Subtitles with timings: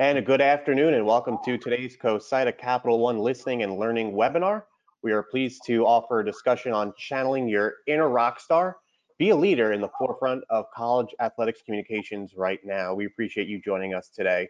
[0.00, 4.64] And a good afternoon and welcome to today's COSIDA Capital One Listening and Learning webinar.
[5.04, 8.78] We are pleased to offer a discussion on channeling your inner rock star.
[9.18, 12.92] Be a leader in the forefront of college athletics communications right now.
[12.92, 14.48] We appreciate you joining us today.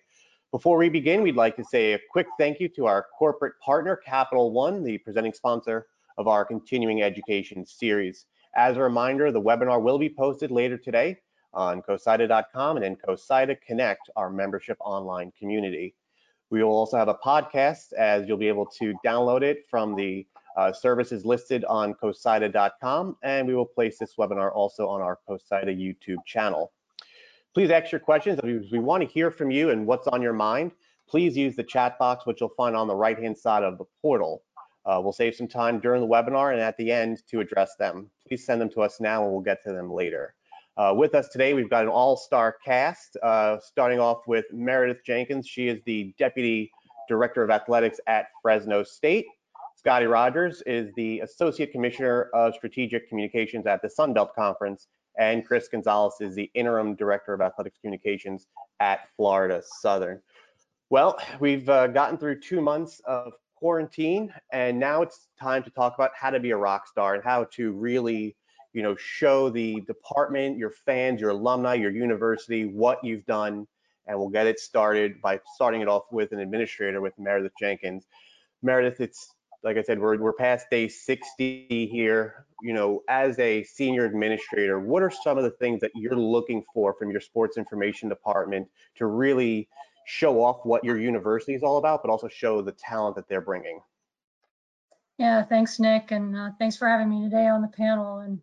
[0.51, 3.97] Before we begin, we'd like to say a quick thank you to our corporate partner,
[3.97, 8.25] Capital One, the presenting sponsor of our continuing education series.
[8.57, 11.19] As a reminder, the webinar will be posted later today
[11.55, 15.95] on cosida.com and in COSIDA Connect, our membership online community.
[16.51, 20.27] We will also have a podcast as you'll be able to download it from the
[20.57, 25.77] uh, services listed on cosida.com and we will place this webinar also on our COSIDA
[25.77, 26.73] YouTube channel.
[27.55, 28.41] Please ask your questions.
[28.43, 30.73] We want to hear from you and what's on your mind.
[31.09, 34.43] Please use the chat box, which you'll find on the right-hand side of the portal.
[34.87, 38.11] Uh, we'll save some time during the webinar and at the end to address them.
[38.27, 40.35] Please send them to us now and we'll get to them later.
[40.77, 45.47] Uh, with us today, we've got an all-star cast, uh, starting off with Meredith Jenkins.
[45.47, 46.73] She is the Deputy
[47.09, 49.27] Director of Athletics at Fresno State.
[49.77, 54.89] Scottie Rodgers is the Associate Commissioner of Strategic Communications at the Sun Belt Conference.
[55.17, 58.49] And Chris Gonzales is the Interim Director of Athletics Communications
[58.81, 60.21] at Florida Southern.
[60.91, 65.95] Well, we've uh, gotten through two months of quarantine, and now it's time to talk
[65.95, 68.35] about how to be a rock star and how to really
[68.75, 73.67] you know, show the department, your fans, your alumni, your university, what you've done,
[74.07, 78.05] and we'll get it started by starting it off with an administrator with Meredith Jenkins.
[78.63, 82.45] Meredith, it's like I said, we're, we're past day 60 here.
[82.63, 86.65] You know, as a senior administrator, what are some of the things that you're looking
[86.75, 89.69] for from your sports information department to really
[90.05, 93.41] show off what your university is all about, but also show the talent that they're
[93.41, 93.81] bringing?
[95.19, 98.19] Yeah, thanks, Nick, and uh, thanks for having me today on the panel.
[98.19, 98.41] And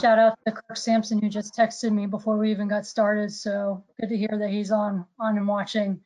[0.00, 3.32] shout out to Kirk Sampson who just texted me before we even got started.
[3.32, 6.00] So good to hear that he's on on and watching.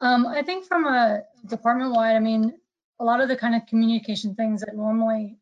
[0.00, 2.54] Um, I think from a department wide, I mean,
[3.00, 5.36] a lot of the kind of communication things that normally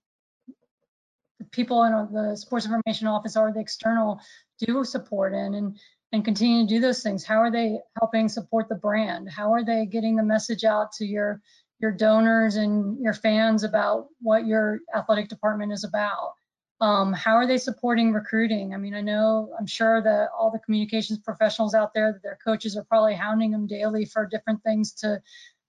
[1.53, 4.20] people in the sports information office or the external
[4.59, 5.78] do support in and
[6.12, 7.22] and continue to do those things.
[7.22, 9.28] How are they helping support the brand?
[9.28, 11.41] How are they getting the message out to your
[11.80, 16.32] your donors and your fans about what your athletic department is about?
[16.81, 18.72] Um, how are they supporting recruiting?
[18.72, 22.77] I mean, I know, I'm sure that all the communications professionals out there, their coaches
[22.77, 25.21] are probably hounding them daily for different things to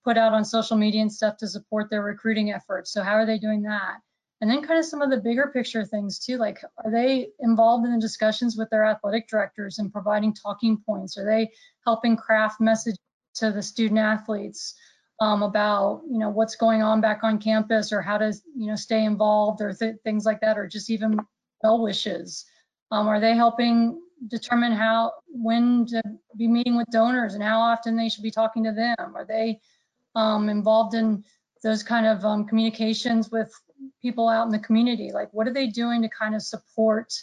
[0.03, 2.91] put out on social media and stuff to support their recruiting efforts.
[2.93, 3.97] So how are they doing that?
[4.41, 7.85] And then kind of some of the bigger picture things too, like are they involved
[7.85, 11.17] in the discussions with their athletic directors and providing talking points?
[11.17, 11.51] Are they
[11.85, 12.95] helping craft message
[13.35, 14.75] to the student athletes?
[15.21, 18.75] Um, about you know what's going on back on campus or how to you know
[18.75, 21.19] stay involved or th things like that or just even
[21.61, 22.45] well wishes.
[22.91, 26.01] Um, are they helping determine how when to
[26.37, 29.15] be meeting with donors and how often they should be talking to them?
[29.15, 29.59] Are they
[30.15, 31.23] um, involved in
[31.63, 33.53] those kind of um, communications with
[34.01, 35.11] people out in the community?
[35.11, 37.13] Like what are they doing to kind of support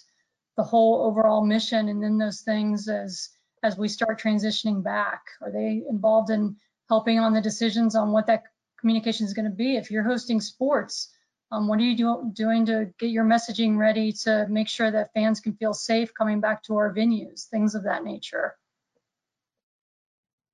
[0.57, 3.31] the whole overall mission and then those things as
[3.63, 5.23] as we start transitioning back?
[5.41, 6.57] Are they involved in
[6.89, 8.45] helping on the decisions on what that
[8.79, 9.77] communication is going to be.
[9.77, 11.11] If you're hosting sports,
[11.53, 15.13] um, what are you do, doing to get your messaging ready to make sure that
[15.15, 18.57] fans can feel safe coming back to our venues, things of that nature.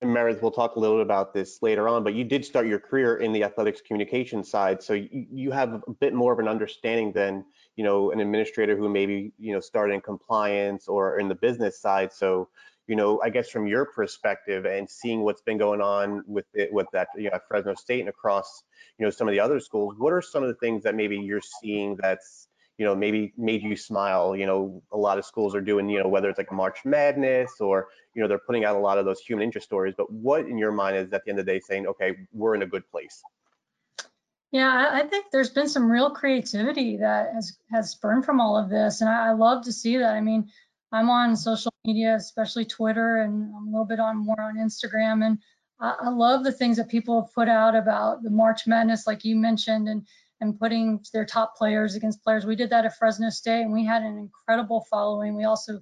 [0.03, 2.67] And Meredith, we'll talk a little bit about this later on, but you did start
[2.67, 6.41] your career in the athletics communication side, so you, you have a bit more of
[6.41, 7.45] an understanding than
[7.77, 11.81] you know an administrator who maybe you know started in compliance or in the business
[11.81, 12.13] side.
[12.13, 12.49] So
[12.87, 16.73] you know, I guess from your perspective and seeing what's been going on with it,
[16.73, 18.65] with that, you know, at Fresno State and across,
[18.99, 21.17] you know, some of the other schools, what are some of the things that maybe
[21.17, 22.49] you're seeing that's,
[22.79, 24.35] you know, maybe made you smile?
[24.35, 27.61] You know, a lot of schools are doing, you know, whether it's like March Madness
[27.61, 29.95] or, you know, they're putting out a lot of those human interest stories.
[29.97, 32.55] But what in your mind is at the end of the day saying, okay, we're
[32.55, 33.23] in a good place?
[34.51, 38.69] Yeah, I think there's been some real creativity that has has spurned from all of
[38.69, 40.15] this, and I, I love to see that.
[40.15, 40.51] I mean,
[40.93, 45.25] I'm on social media, especially Twitter, and I'm a little bit on more on Instagram.
[45.25, 45.39] And
[45.81, 49.25] I, I love the things that people have put out about the March Madness, like
[49.25, 50.07] you mentioned, and
[50.41, 52.45] and putting their top players against players.
[52.45, 55.37] We did that at Fresno State, and we had an incredible following.
[55.37, 55.75] We also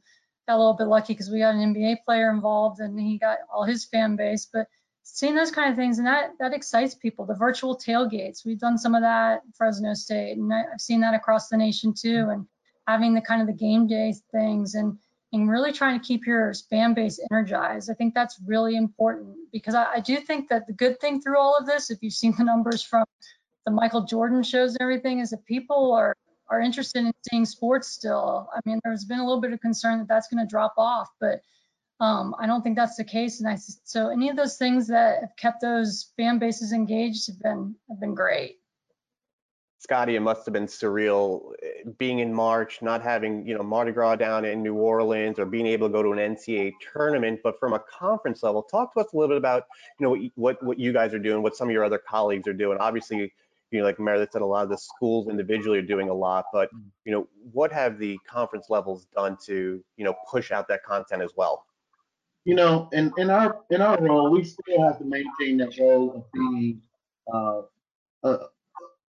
[0.47, 3.39] got a little bit lucky because we got an NBA player involved, and he got
[3.53, 4.47] all his fan base.
[4.53, 4.69] But
[5.03, 7.25] seeing those kind of things, and that that excites people.
[7.25, 11.15] The virtual tailgates, we've done some of that at Fresno State, and I've seen that
[11.15, 12.29] across the nation too.
[12.31, 12.47] And
[12.87, 14.99] having the kind of the game day things and
[15.33, 17.89] and really trying to keep your fan base energized.
[17.89, 21.39] I think that's really important because I, I, do think that the good thing through
[21.39, 23.05] all of this, if you've seen the numbers from
[23.65, 26.17] the Michael Jordan shows and everything, is that people are
[26.49, 28.49] are interested in seeing sports still.
[28.53, 31.09] I mean, there's been a little bit of concern that that's going to drop off,
[31.21, 31.43] but
[32.01, 33.41] Um, I don't think that's the case.
[33.41, 37.39] And I, so any of those things that have kept those fan bases engaged have
[37.39, 38.60] been, have been great.
[39.81, 43.93] Scottie, it must have been surreal eh, being in March, not having, you know, Mardi
[43.93, 47.59] Gras down in New Orleans or being able to go to an NCAA tournament, but
[47.59, 49.65] from a conference level, talk to us a little bit about,
[49.99, 51.97] you know, what you- what, what you guys are doing, what some of your other
[51.97, 52.77] colleagues are doing.
[52.79, 53.33] Obviously,
[53.71, 56.45] you know, like Meredith said, a lot of the schools individually are doing a lot,
[56.53, 56.69] but,
[57.07, 61.23] you know, what have the conference levels done to, you know, push out that content
[61.23, 61.65] as well?
[62.45, 66.15] you know, in, in our in our role, we still have to maintain that role
[66.17, 66.81] of being
[67.33, 67.61] uh,
[68.25, 68.47] uh,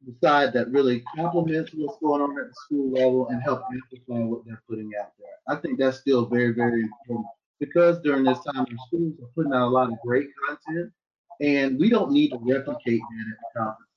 [0.05, 4.23] the side that really complements what's going on at the school level and help amplify
[4.23, 5.27] what they're putting out there.
[5.47, 7.27] I think that's still very, very important
[7.59, 10.91] because during this time, the schools are putting out a lot of great content,
[11.39, 13.87] and we don't need to replicate that at the conference.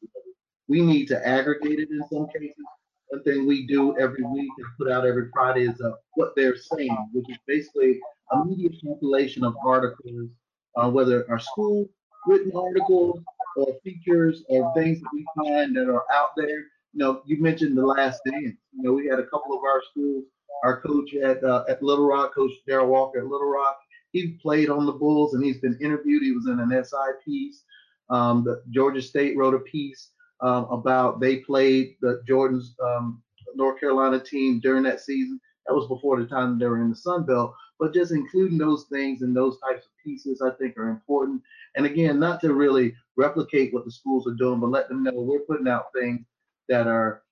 [0.68, 2.64] We need to aggregate it in some cases.
[3.08, 6.56] One thing we do every week and put out every Friday is uh, what they're
[6.56, 8.00] saying, which is basically
[8.32, 10.30] a media compilation of articles,
[10.76, 11.88] uh, whether our school
[12.26, 13.20] written articles
[13.56, 16.58] or features or things that we find that are out there.
[16.92, 18.56] You know, you mentioned the last dance.
[18.72, 20.24] You know, we had a couple of our schools.
[20.62, 23.76] Our coach at uh, at Little Rock, Coach Darrell Walker at Little Rock,
[24.14, 26.22] he played on the Bulls and he's been interviewed.
[26.22, 27.64] He was in an SI piece.
[28.10, 33.20] Um, the Georgia State wrote a piece um, about they played the Jordan's um,
[33.56, 35.40] North Carolina team during that season.
[35.66, 37.54] That was before the time they were in the Sun Belt.
[37.80, 41.42] But just including those things and those types of pieces, I think, are important.
[41.74, 45.12] And again, not to really replicate what the schools are doing, but let them know
[45.14, 46.20] we're putting out things
[46.68, 47.22] that are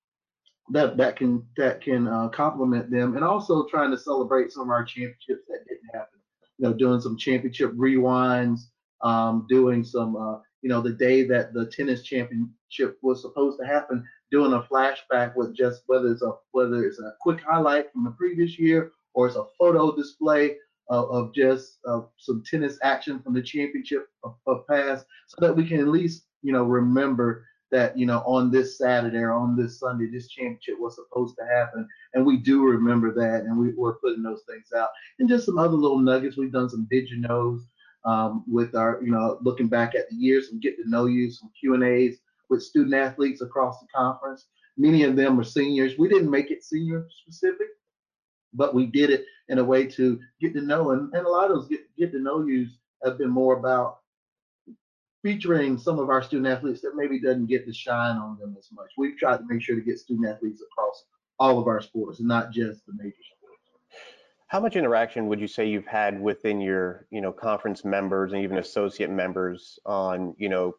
[0.70, 4.70] that that can that can uh, complement them, and also trying to celebrate some of
[4.70, 6.20] our championships that didn't happen.
[6.58, 8.60] You know, doing some championship rewinds,
[9.02, 13.66] um, doing some uh, you know the day that the tennis championship was supposed to
[13.66, 18.04] happen, doing a flashback with just whether it's a whether it's a quick highlight from
[18.04, 20.56] the previous year or it's a photo display
[20.88, 25.56] of, of just uh, some tennis action from the championship of, of past, so that
[25.56, 29.56] we can at least you know remember that you know on this Saturday or on
[29.56, 33.72] this Sunday this championship was supposed to happen, and we do remember that, and we,
[33.74, 34.88] we're putting those things out,
[35.18, 36.36] and just some other little nuggets.
[36.36, 37.66] We've done some did you knows
[38.04, 41.30] um, with our you know looking back at the years, some get to know you,
[41.30, 42.18] some Q and A's
[42.50, 44.46] with student athletes across the conference.
[44.76, 45.98] Many of them are seniors.
[45.98, 47.68] We didn't make it senior specific,
[48.52, 51.50] but we did it in a way to get to know, and, and a lot
[51.50, 52.70] of those get, get to know yous
[53.04, 53.98] have been more about
[55.22, 58.68] featuring some of our student athletes that maybe doesn't get to shine on them as
[58.72, 58.90] much.
[58.96, 61.04] We've tried to make sure to get student athletes across
[61.38, 63.60] all of our sports and not just the major sports.
[64.48, 68.42] How much interaction would you say you've had within your, you know, conference members and
[68.42, 70.74] even associate members on, you know,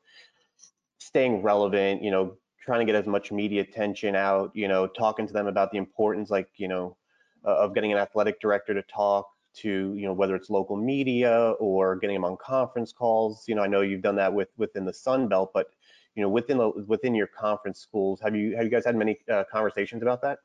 [1.00, 5.28] staying relevant, you know, trying to get as much media attention out, you know, talking
[5.28, 6.96] to them about the importance, like, you know,
[7.44, 11.96] of getting an athletic director to talk to, you know, whether it's local media or
[11.96, 13.44] getting them on conference calls.
[13.48, 15.68] You know, I know you've done that with within the Sun Belt, but
[16.16, 19.20] you know, within the within your conference schools, have you have you guys had many
[19.32, 20.40] uh, conversations about that?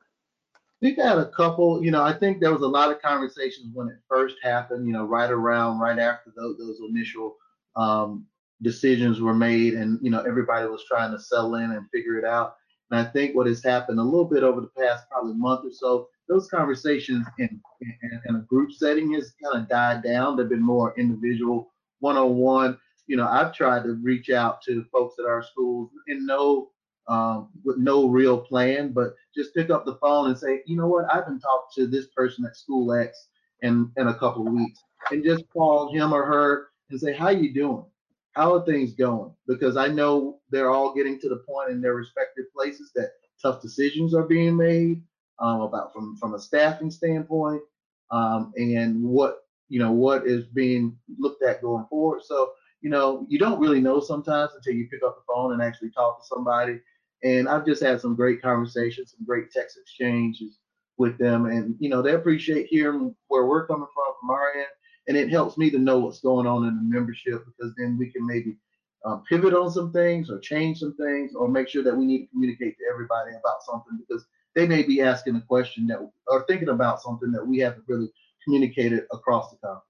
[0.81, 3.89] We've had a couple, you know, I think there was a lot of conversations when
[3.89, 7.37] it first happened, you know, right around, right after those, those initial
[7.75, 8.27] um,
[8.63, 12.25] decisions were made and, you know, everybody was trying to settle in and figure it
[12.25, 12.55] out.
[12.93, 15.73] And I think what has happened a little bit over the past probably month or
[15.73, 20.37] so, those conversations in, in, in a group setting has kind of died down.
[20.37, 22.79] They've been more individual, one-on-one.
[23.07, 26.71] You know, I've tried to reach out to folks at our schools in no
[27.09, 30.89] um, with no real plan, but just pick up the phone and say, you know
[30.89, 33.29] what, I haven't talked to this person at school X
[33.63, 34.79] in, in a couple of weeks,
[35.11, 37.85] and just call him or her and say, how you doing?
[38.33, 39.33] How are things going?
[39.47, 43.63] Because I know they're all getting to the point in their respective places that tough
[43.63, 45.03] decisions are being made
[45.41, 47.63] um, about from from a staffing standpoint,
[48.11, 52.23] um, and what you know what is being looked at going forward.
[52.25, 55.63] So you know you don't really know sometimes until you pick up the phone and
[55.63, 56.81] actually talk to somebody.
[57.25, 60.59] And I've just had some great conversations, some great text exchanges
[60.99, 64.67] with them, and you know they appreciate hearing where we're coming from from our end,
[65.09, 68.11] and it helps me to know what's going on in the membership because then we
[68.11, 68.57] can maybe
[69.05, 72.27] um, pivot on some things or change some things or make sure that we need
[72.27, 74.27] to communicate to everybody about something because
[74.59, 78.11] they may be asking a question that or thinking about something that we haven't really
[78.43, 79.85] communicated across the conference.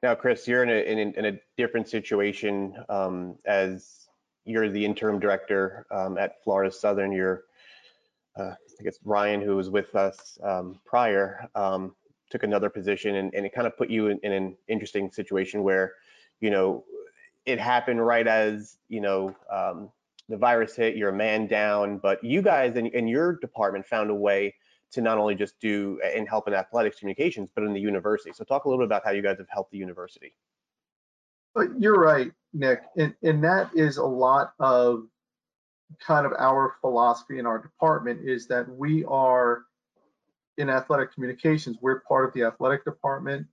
[0.00, 4.06] Now, Chris, you're in a in in a different situation um, as
[4.44, 7.10] you're the interim director um, at Florida Southern.
[7.10, 7.42] You're,
[8.36, 11.96] uh, I guess Ryan, who was with us um, prior, um,
[12.30, 15.62] took another position, and, and, it kind of put you in, in, an interesting situation
[15.62, 15.94] where,
[16.40, 16.84] you know,
[17.44, 19.90] it happened right as you know um,
[20.32, 20.96] the virus hit.
[20.96, 24.54] You're a man down, but you guys in, in your department found a way
[24.92, 28.32] to not only just do and help in athletics communications, but in the university.
[28.34, 30.34] So talk a little bit about how you guys have helped the university.
[31.78, 35.06] You're right, Nick, and, and that is a lot of
[36.00, 39.64] kind of our philosophy in our department is that we are
[40.56, 43.46] in athletic communications, we're part of the athletic department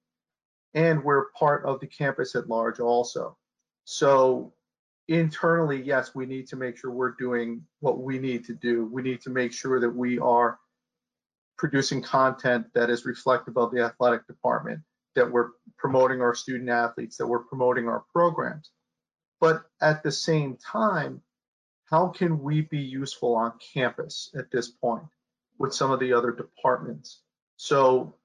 [0.75, 3.38] and we're part of the campus at large also.
[3.83, 4.53] So
[5.10, 8.86] internally, yes, we need to make sure we're doing what we need to do.
[8.86, 10.60] We need to make sure that we are
[11.58, 14.82] producing content that is reflective of the athletic department,
[15.16, 18.72] that we're promoting our student athletes, that we're promoting our programs.
[19.42, 21.22] But at the same time,
[21.86, 25.08] how can we be useful on campus at this point
[25.58, 27.22] with some of the other departments?
[27.58, 28.16] So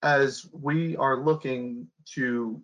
[0.00, 2.62] as we are looking to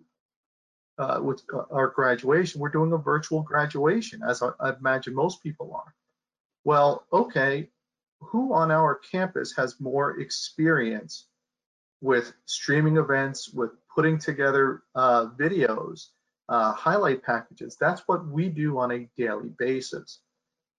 [0.99, 1.41] uh, with
[1.71, 5.95] our graduation, we're doing a virtual graduation, as I, I imagine most people are.
[6.65, 7.69] Well, okay,
[8.19, 11.27] who on our campus has more experience
[12.01, 16.07] with streaming events, with putting together uh, videos,
[16.49, 17.77] uh, highlight packages?
[17.79, 20.19] That's what we do on a daily basis.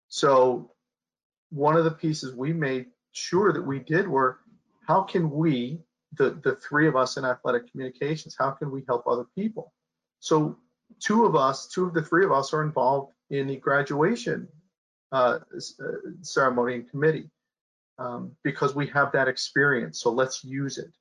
[0.08, 0.70] So
[1.48, 4.40] one of the pieces we made sure that we did were
[4.86, 5.80] how can we,
[6.14, 9.72] the, the three of us in athletic communications, how can we help other people?
[10.20, 10.58] So
[11.00, 14.48] two of us, two of the three of us are involved in the graduation
[15.12, 15.38] uh,
[15.80, 15.84] uh,
[16.22, 17.30] ceremony and committee
[17.98, 20.00] um, because we have that experience.
[20.00, 20.92] So let's use it.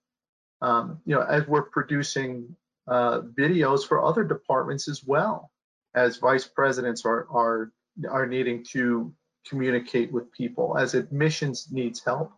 [0.62, 2.56] Um, you know, as we're producing
[2.88, 5.52] uh, videos for other departments as well,
[5.96, 7.72] as vice presidents are are
[8.10, 9.14] are needing to
[9.48, 12.32] communicate with people, as admissions needs help.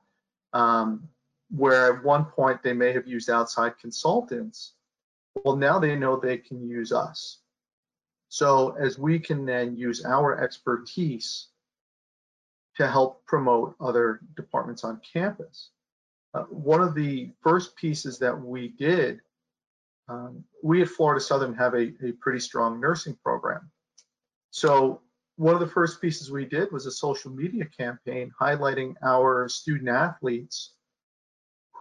[0.53, 1.07] Um,
[1.49, 4.73] where at one point they may have used outside consultants,
[5.43, 7.39] well, now they know they can use us.
[8.29, 11.47] So as we can then use our expertise
[12.77, 15.69] to help promote other departments on campus.
[16.33, 19.19] Uh, one of the first pieces that we did,
[20.07, 23.69] um, we at Florida Southern have a, a pretty strong nursing program.
[24.51, 25.01] So
[25.35, 29.89] one of the first pieces we did was a social media campaign highlighting our student
[29.89, 30.73] athletes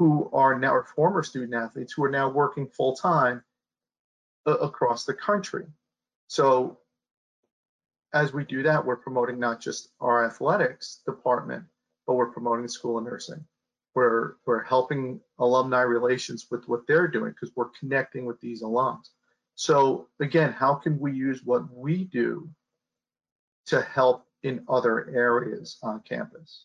[0.00, 3.42] who are now or former student athletes who are now working full time
[4.46, 5.66] uh, across the country.
[6.26, 6.78] So
[8.14, 11.64] as we do that, we're promoting not just our athletics department,
[12.06, 13.44] but we're promoting the school of nursing.
[13.94, 19.10] We're we're helping alumni relations with what they're doing because we're connecting with these alums.
[19.56, 22.48] So again, how can we use what we do
[23.66, 26.64] to help in other areas on campus?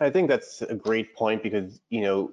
[0.00, 2.32] I think that's a great point because, you know,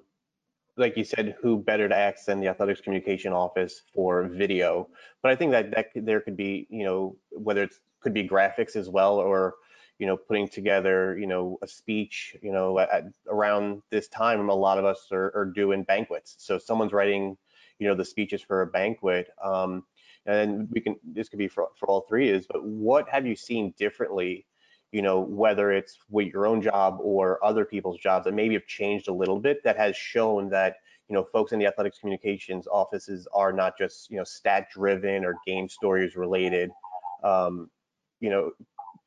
[0.78, 4.88] like you said, who better to ask than the athletics communication office for video?
[5.22, 8.76] But I think that, that there could be, you know, whether it could be graphics
[8.76, 9.56] as well, or,
[9.98, 14.56] you know, putting together, you know, a speech, you know, at, around this time, a
[14.56, 16.36] lot of us are, are doing banquets.
[16.40, 17.38] So someone's writing,
[17.80, 19.30] you know, the speeches for a banquet.
[19.44, 19.84] Um,
[20.26, 23.36] and we can, this could be for, for all three is, but what have you
[23.36, 24.46] seen differently
[24.92, 28.66] you know, whether it's with your own job or other people's jobs that maybe have
[28.66, 30.78] changed a little bit that has shown that,
[31.08, 35.26] you know, folks in the athletics communications offices are not just, you know, stat driven
[35.26, 36.72] or game stories related.
[37.24, 37.70] Um,
[38.20, 38.52] you know,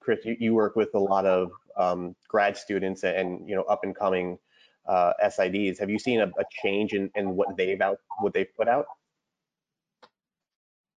[0.00, 3.94] Chris, you, work with a lot of um, grad students and, you know, up and
[3.94, 4.38] coming
[4.86, 5.78] uh, SIDs.
[5.78, 8.86] Have you seen a, a change in, in what they've out, what they've put out?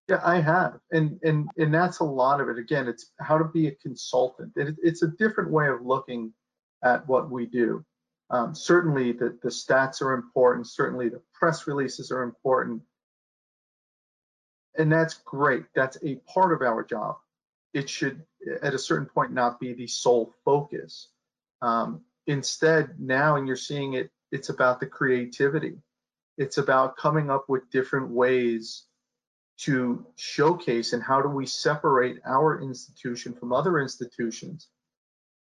[0.08, 2.60] Yeah, I have, and and and that's a lot of it.
[2.60, 4.54] Again, it's how to be a consultant.
[4.56, 6.32] It, it's a different way of looking
[6.84, 7.84] at what we do.
[8.30, 10.68] Um, certainly, the the stats are important.
[10.68, 12.84] Certainly, the press releases are important,
[14.78, 15.66] and that's great.
[15.74, 17.18] That's a part of our job.
[17.74, 18.24] It should,
[18.62, 21.08] at a certain point, not be the sole focus.
[21.64, 25.78] Um, instead, now, and you're seeing it, it's about the creativity.
[26.38, 28.84] It's about coming up with different ways
[29.58, 34.68] to showcase and how do we separate our institution from other institutions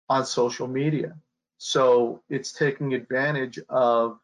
[0.09, 1.15] on social media.
[1.57, 4.19] So it's taking advantage of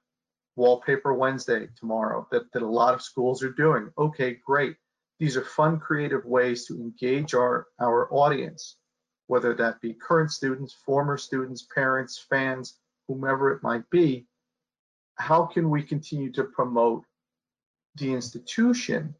[0.55, 3.89] Wallpaper Wednesday tomorrow that, that a lot of schools are doing.
[3.97, 4.75] Okay, great.
[5.19, 8.77] These are fun, creative ways to engage our, our audience,
[9.27, 12.75] whether that be current students, former students, parents, fans,
[13.07, 14.27] whomever it might be.
[15.15, 17.03] How can we continue to promote
[17.95, 19.15] the institution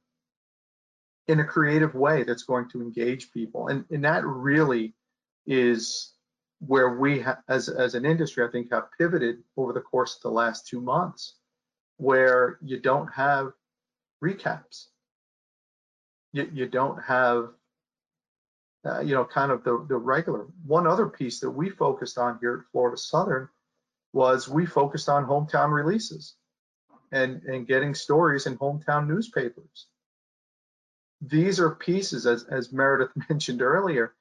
[1.27, 3.68] in a creative way that's going to engage people.
[3.68, 4.94] And, and that really
[5.46, 6.13] is
[6.60, 10.32] where we, as, as an industry, I think, have pivoted over the course of the
[10.32, 11.36] last two months,
[11.98, 13.51] where you don't have
[14.24, 14.86] recaps.
[16.32, 17.50] You, you don't have,
[18.86, 20.48] uh, you know, kind of the, the regular.
[20.65, 23.50] One other piece that we focused on here at Florida Southern
[24.13, 26.36] was we focused on hometown releases
[27.12, 29.88] and, and getting stories in hometown newspapers.
[31.27, 34.13] These are pieces, as, as Meredith mentioned earlier,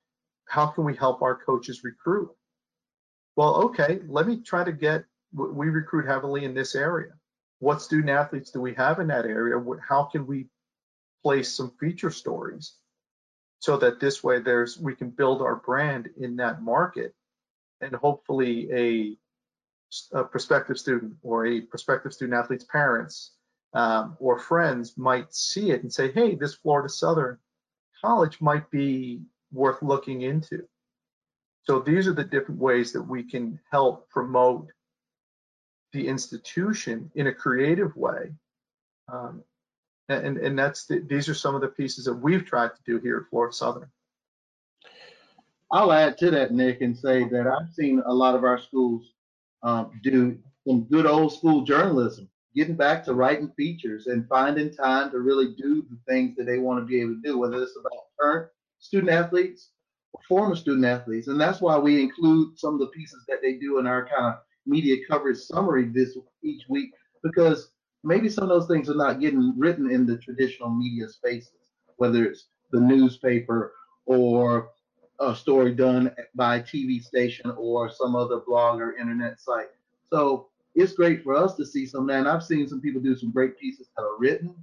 [0.46, 2.30] how can we help our coaches recruit?
[3.36, 7.12] Well, okay, let me try to get, we recruit heavily in this area.
[7.58, 9.60] What student athletes do we have in that area?
[9.88, 10.48] How can we
[11.22, 12.74] place some feature stories?
[13.60, 17.14] So that this way there's, we can build our brand in that market
[17.80, 18.68] and hopefully
[20.12, 23.32] a, a prospective student or a prospective student athlete's parents
[23.74, 27.38] um, or friends might see it and say, hey, this Florida Southern
[28.00, 30.66] college might be worth looking into.
[31.64, 34.68] So these are the different ways that we can help promote
[35.92, 38.32] the institution in a creative way.
[39.12, 39.44] Um,
[40.08, 42.98] and, and that's the, these are some of the pieces that we've tried to do
[42.98, 43.88] here at Florida Southern.
[45.70, 49.12] I'll add to that, Nick, and say that I've seen a lot of our schools
[49.62, 55.10] um, do some good old school journalism, getting back to writing features and finding time
[55.10, 57.76] to really do the things that they want to be able to do, whether it's
[57.78, 59.70] about current student athletes
[60.12, 61.28] or former student athletes.
[61.28, 64.34] And that's why we include some of the pieces that they do in our kind
[64.34, 66.90] of media coverage summary this each week,
[67.22, 67.70] because
[68.04, 71.54] maybe some of those things are not getting written in the traditional media spaces,
[71.96, 73.72] whether it's the newspaper
[74.06, 74.70] or
[75.20, 79.68] a story done by a TV station or some other blog or internet site.
[80.10, 82.20] So it's great for us to see some of that.
[82.20, 84.54] And I've seen some people do some great pieces that are written.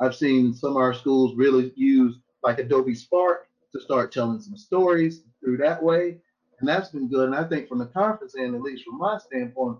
[0.00, 4.56] I've seen some of our schools really use like Adobe Spark to start telling some
[4.56, 6.18] stories through that way.
[6.60, 7.26] And that's been good.
[7.26, 9.78] And I think from the conference end, at least from my standpoint,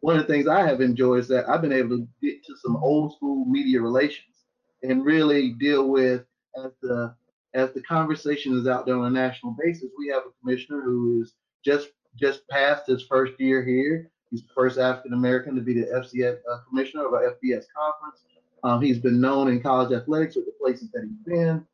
[0.00, 2.54] one of the things I have enjoyed is that I've been able to get to
[2.56, 4.44] some old school media relations
[4.82, 6.24] and really deal with
[6.62, 7.14] as the
[7.54, 9.90] as the conversation is out there on a national basis.
[9.96, 14.10] We have a commissioner who is just just passed his first year here.
[14.30, 18.24] He's the first African American to be the FCS uh, commissioner of our FBS conference.
[18.62, 21.66] Um, he's been known in college athletics with the places that he's been.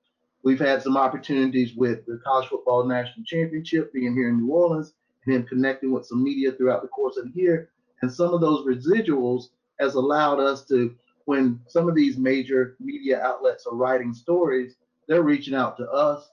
[0.43, 4.95] We've had some opportunities with the college football national championship being here in New Orleans
[5.25, 7.71] and him connecting with some media throughout the course of the year.
[8.03, 9.49] And some of those residuals
[9.79, 10.95] has allowed us to,
[11.27, 16.31] when some of these major media outlets are writing stories, they're reaching out to us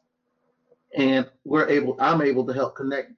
[0.95, 3.11] and we're able, I'm able to help connect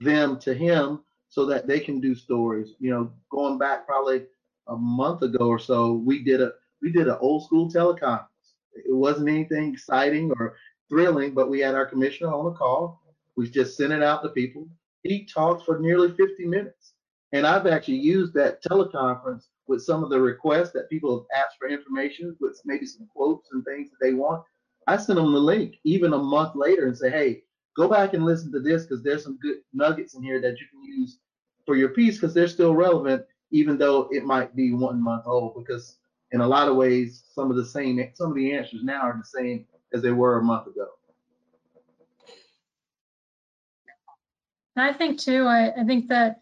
[0.00, 1.00] them to him
[1.32, 2.74] so that they can do stories.
[2.78, 4.26] You know, going back probably
[4.68, 8.26] a month ago or so, we did a we did an old school teleconference.
[8.74, 10.56] It wasn't anything exciting or
[10.90, 13.00] thrilling, but we had our commissioner on the call.
[13.34, 14.68] We just sent it out to people.
[15.04, 16.92] He talked for nearly 50 minutes.
[17.32, 21.56] And I've actually used that teleconference with some of the requests that people have asked
[21.58, 24.44] for information with maybe some quotes and things that they want.
[24.86, 27.44] I sent them the link even a month later and say, hey,
[27.76, 30.66] go back and listen to this because there's some good nuggets in here that you
[30.70, 31.18] can use
[31.66, 35.54] for your piece because they're still relevant, even though it might be one month old.
[35.56, 35.96] Because
[36.32, 39.16] in a lot of ways, some of the same, some of the answers now are
[39.16, 40.88] the same as they were a month ago.
[44.76, 46.40] I think too, I, I think that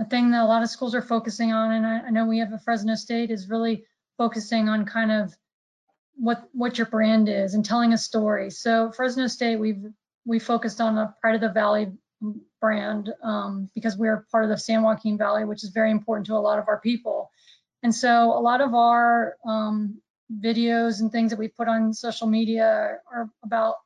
[0.00, 2.38] a thing that a lot of schools are focusing on, and I, I know we
[2.38, 3.84] have at Fresno State, is really
[4.18, 5.36] focusing on kind of
[6.16, 8.50] what what your brand is and telling a story.
[8.50, 9.84] So Fresno State, we've
[10.24, 11.92] we focused on the Pride of the Valley
[12.60, 16.34] brand um, because we're part of the San Joaquin Valley, which is very important to
[16.34, 17.30] a lot of our people.
[17.82, 20.00] And so a lot of our um,
[20.42, 23.76] videos and things that we put on social media are about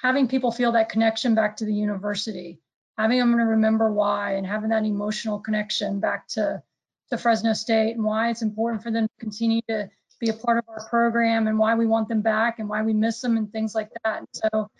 [0.00, 2.60] having people feel that connection back to the university,
[2.96, 6.62] having them to remember why and having that emotional connection back to,
[7.10, 10.58] to Fresno State and why it's important for them to continue to be a part
[10.58, 13.50] of our program and why we want them back and why we miss them and
[13.52, 14.22] things like that.
[14.32, 14.70] So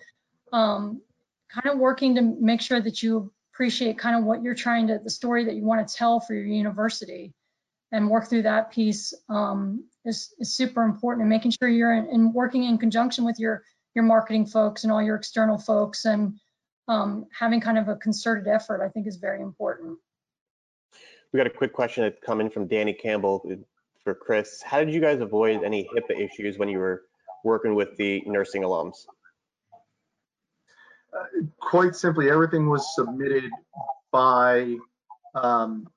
[0.53, 1.01] um,
[1.51, 5.01] kind of working to make sure that you appreciate kind of what you're trying to,
[5.03, 7.33] the story that you want to tell for your university
[7.93, 12.07] and work through that piece um, is, is super important and making sure you're in,
[12.11, 13.63] in, working in conjunction with your,
[13.95, 16.39] your marketing folks and all your external folks and
[16.89, 19.99] um, having kind of a concerted effort, I think is very important.
[21.33, 23.45] We got a quick question that's coming from Danny Campbell
[24.05, 24.63] for Chris.
[24.63, 27.03] How did you guys avoid any HIPAA issues when you were
[27.45, 29.07] working with the nursing alums?
[31.61, 33.51] Quite simply, everything was submitted
[34.13, 34.77] by
[35.35, 35.89] um,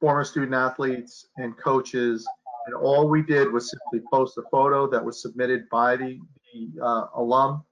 [0.00, 2.26] former student athletes and coaches.
[2.66, 6.20] And all we did was simply post a photo that was submitted by the,
[6.52, 7.64] the uh, alum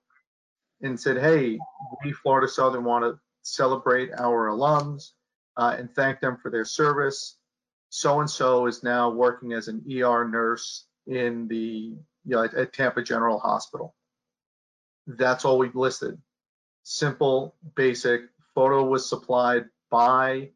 [0.83, 1.59] and said, hey,
[2.05, 5.11] we Florida Southern want to celebrate our alums
[5.57, 7.37] uh, and thank them for their service.
[7.91, 13.03] So-and-so is now working as an ER nurse in the, you know, at, at Tampa
[13.03, 13.95] General Hospital.
[15.07, 16.21] That's all we've listed
[16.83, 18.23] simple, basic
[18.55, 20.51] photo was supplied by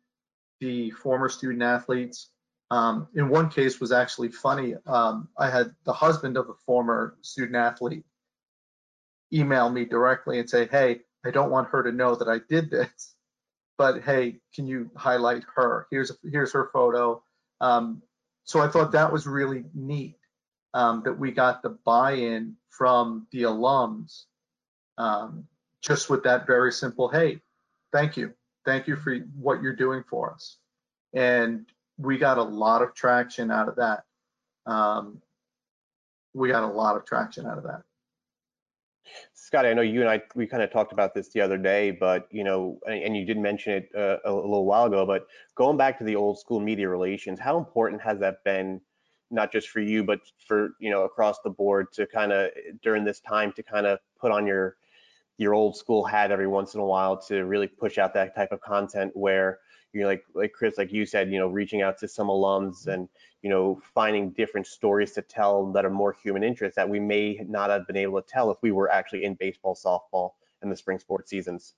[0.60, 2.30] the former student athletes.
[2.70, 4.74] Um, in one case was actually funny.
[4.86, 8.04] Um, I had the husband of a former student athlete
[9.32, 12.70] email me directly and say, "Hey, I don't want her to know that I did
[12.70, 13.14] this,
[13.78, 15.86] but hey, can you highlight her?
[15.90, 17.22] Here's here's her photo."
[17.60, 18.02] Um,
[18.44, 20.16] so I thought that was really neat
[20.74, 24.24] um, that we got the buy-in from the alums
[24.98, 25.46] um,
[25.82, 27.40] just with that very simple, "Hey,
[27.92, 30.58] thank you, thank you for what you're doing for us,"
[31.12, 31.66] and
[31.98, 34.04] we got a lot of traction out of that.
[34.66, 35.20] Um,
[36.34, 37.82] we got a lot of traction out of that.
[39.34, 41.90] Scottie, I know you and I we kind of talked about this the other day,
[41.90, 45.04] but you know, and, you did mention it uh, a little while ago.
[45.04, 48.80] But going back to the old school media relations, how important has that been,
[49.30, 52.50] not just for you, but for you know across the board to kind of
[52.82, 54.76] during this time to kind of put on your
[55.42, 58.52] your old school hat every once in a while to really push out that type
[58.52, 59.58] of content where
[59.92, 63.08] you're like like Chris, like you said, you know, reaching out to some alums and
[63.42, 67.38] you know finding different stories to tell that are more human interest that we may
[67.46, 70.30] not have been able to tell if we were actually in baseball, softball,
[70.62, 71.74] and the spring sports seasons.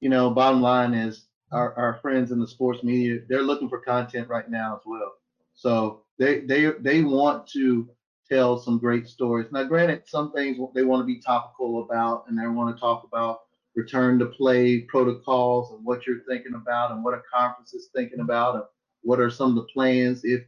[0.00, 3.80] You know, bottom line is our, our friends in the sports media, they're looking for
[3.80, 5.14] content right now as well.
[5.54, 7.88] So they they they want to
[8.30, 9.48] tell some great stories.
[9.52, 13.04] Now, granted, some things they want to be topical about, and they want to talk
[13.04, 13.40] about
[13.76, 18.20] return to play protocols and what you're thinking about and what a conference is thinking
[18.20, 18.64] about and
[19.02, 20.42] what are some of the plans if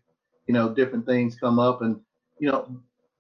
[0.49, 2.01] you know different things come up and
[2.41, 2.69] you know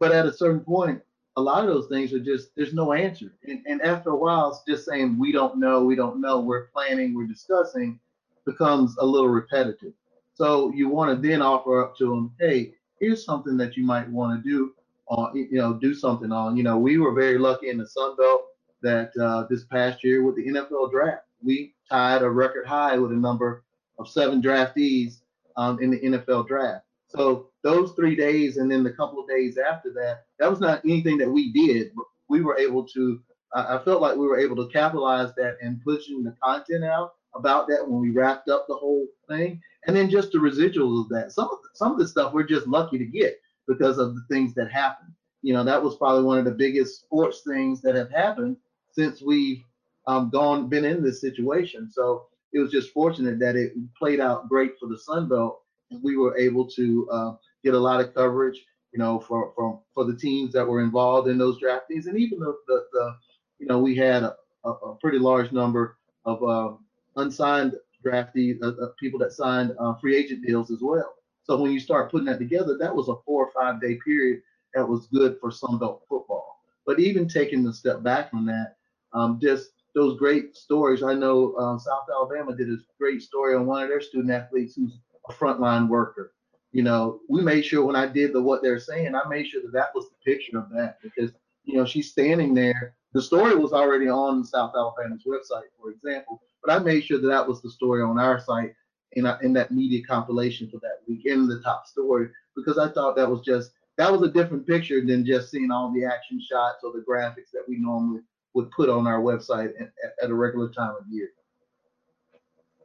[0.00, 1.00] but at a certain point
[1.36, 4.50] a lot of those things are just there's no answer and, and after a while
[4.50, 7.98] it's just saying we don't know we don't know we're planning we're discussing
[8.46, 9.92] becomes a little repetitive
[10.34, 14.08] so you want to then offer up to them hey here's something that you might
[14.08, 14.72] want to do
[15.08, 18.14] on you know do something on you know we were very lucky in the sun
[18.16, 18.42] belt
[18.82, 23.12] that uh, this past year with the nfl draft we tied a record high with
[23.12, 23.64] a number
[23.98, 25.18] of seven draftees
[25.56, 26.84] um, in the NFL draft.
[27.08, 30.84] So those three days and then the couple of days after that, that was not
[30.84, 33.20] anything that we did, but we were able to.
[33.52, 37.68] I felt like we were able to capitalize that and pushing the content out about
[37.68, 41.32] that when we wrapped up the whole thing, and then just the residuals of that.
[41.32, 44.24] Some of the, some of the stuff we're just lucky to get because of the
[44.28, 45.12] things that happened.
[45.42, 48.56] You know, that was probably one of the biggest sports things that have happened
[48.92, 49.62] since we've
[50.06, 51.90] um, gone been in this situation.
[51.90, 56.02] So it was just fortunate that it played out great for the Sun Belt, and
[56.02, 57.32] we were able to uh,
[57.64, 58.60] get a lot of coverage,
[58.92, 62.40] you know, for for for the teams that were involved in those draftings, and even
[62.40, 63.16] the the, the
[63.58, 66.74] you know we had a, a, pretty large number of uh,
[67.16, 71.14] unsigned draftees, uh, uh, people that signed uh, free agent deals as well.
[71.42, 74.42] So when you start putting that together, that was a four or five day period
[74.74, 76.60] that was good for Sun Belt football.
[76.86, 78.76] But even taking a step back from that,
[79.12, 81.02] um, just those great stories.
[81.02, 84.76] I know uh, South Alabama did a great story on one of their student athletes
[84.76, 86.32] who's a frontline worker.
[86.72, 89.62] You know, we made sure when I did the what they're saying, I made sure
[89.62, 91.32] that that was the picture of that because
[91.64, 92.94] you know she's standing there.
[93.12, 97.28] The story was already on South Alabama's website, for example, but I made sure that
[97.28, 98.74] that was the story on our site
[99.12, 102.90] in, uh, in that media compilation for that week in the top story because I
[102.92, 106.40] thought that was just that was a different picture than just seeing all the action
[106.40, 108.20] shots or the graphics that we normally
[108.54, 109.92] would put on our website at,
[110.22, 111.28] at a regular time of year.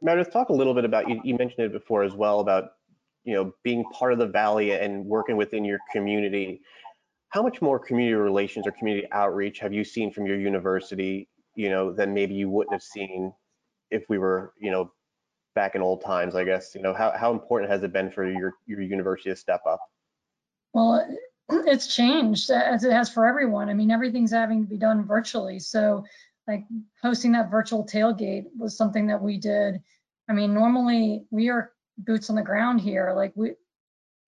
[0.02, 2.72] Meredith, talk a little bit about you, you mentioned it before as well about
[3.24, 6.60] you know being part of the valley and working within your community.
[7.30, 11.70] How much more community relations or community outreach have you seen from your university, you
[11.70, 13.32] know, than maybe you wouldn't have seen
[13.90, 14.90] if we were, you know,
[15.54, 18.30] back in old times, I guess, you know, how, how important has it been for
[18.30, 19.80] your, your university to step up?
[20.72, 21.06] Well,
[21.48, 23.68] it's changed as it has for everyone.
[23.68, 25.58] I mean, everything's having to be done virtually.
[25.58, 26.04] So,
[26.46, 26.64] like
[27.02, 29.80] hosting that virtual tailgate was something that we did.
[30.28, 33.12] I mean, normally we are boots on the ground here.
[33.16, 33.54] Like we,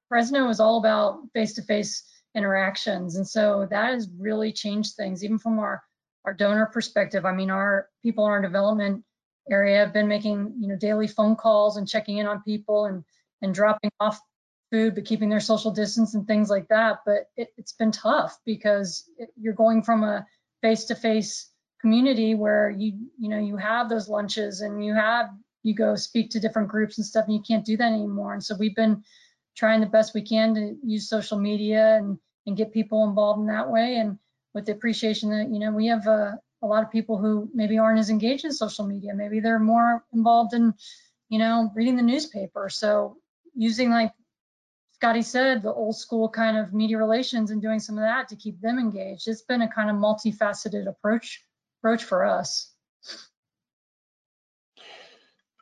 [0.09, 2.03] Fresno is all about face-to-face
[2.35, 5.83] interactions, and so that has really changed things, even from our
[6.25, 7.25] our donor perspective.
[7.25, 9.05] I mean, our people in our development
[9.51, 13.05] area have been making you know daily phone calls and checking in on people and
[13.43, 14.21] and dropping off
[14.71, 16.99] food, but keeping their social distance and things like that.
[17.07, 20.27] But it, has been tough because it, you're going from a
[20.63, 25.31] face-to-face community where you you know you have those lunches and you have
[25.63, 28.33] you go speak to different groups and stuff, and you can't do that anymore.
[28.33, 29.03] And so we've been
[29.57, 33.47] trying the best we can to use social media and and get people involved in
[33.47, 33.97] that way.
[33.97, 34.19] And
[34.55, 37.79] with the appreciation that you know we have a, a lot of people who maybe
[37.79, 39.15] aren't as engaged in social media.
[39.15, 40.75] Maybe they're more involved in
[41.29, 42.69] you know reading the newspaper.
[42.69, 43.17] So
[43.55, 44.13] using like
[44.93, 48.37] Scottie said, the old school kind of media relations and doing some of that to
[48.37, 49.29] keep them engaged.
[49.29, 51.45] It's been a kind of multifaceted approach
[51.81, 52.73] approach for us.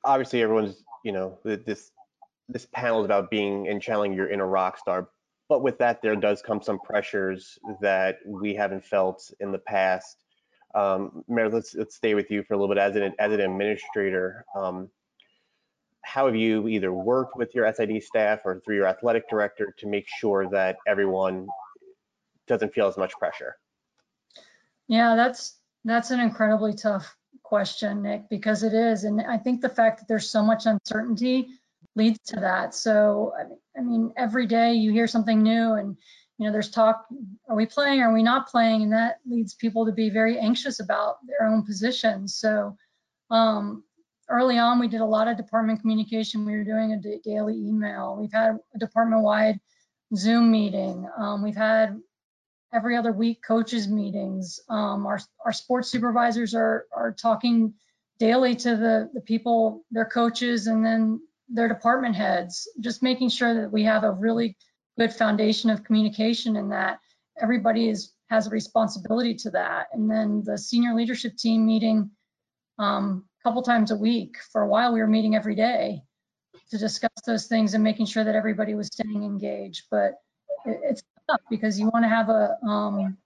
[0.05, 1.93] Obviously, everyone's you know, this
[2.49, 5.09] this panel is about being and channeling your inner rock star.
[5.49, 10.25] But with that, there does come some pressures that we haven't felt in the past.
[10.75, 14.45] Um, let's, let's stay with you for a little bit as an as an administrator.
[14.55, 14.91] Um,
[16.03, 19.89] how have you either worked with your SID staff or through your athletic director to
[19.89, 21.49] make sure that everyone
[22.47, 23.57] doesn't feel as much pressure?
[24.87, 29.69] Yeah, that's that's an incredibly tough question, Nick, because it is, and I think the
[29.69, 31.49] fact that there's so much uncertainty
[31.95, 32.75] leads to that.
[32.75, 33.33] So,
[33.77, 35.97] I mean, every day you hear something new, and
[36.39, 37.07] you know, there's talk:
[37.49, 38.01] are we playing?
[38.01, 38.83] Are we not playing?
[38.83, 42.37] And that leads people to be very anxious about their own positions.
[42.37, 42.77] So,
[43.31, 43.85] um,
[44.29, 46.45] early on, we did a lot of department communication.
[46.45, 48.17] We were doing a daily email.
[48.21, 49.61] We've had a department-wide
[50.15, 51.09] Zoom meeting.
[51.19, 52.01] Um, we've had
[52.73, 54.61] every other week coaches meetings.
[54.69, 57.75] Um, our, our sports supervisors are, are talking
[58.19, 63.55] daily to the, the people, their coaches, and then their department heads, just making sure
[63.55, 64.57] that we have a really
[64.99, 66.99] good foundation of communication and that
[67.41, 69.87] everybody is, has a responsibility to that.
[69.93, 72.11] And then the senior leadership team meeting
[72.79, 74.37] um, a couple times a week.
[74.53, 76.03] For a while, we were meeting every day
[76.71, 79.85] to discuss those things and making sure that everybody was staying engaged.
[79.91, 80.15] But
[80.65, 83.17] it, it's tough because you want to have a um,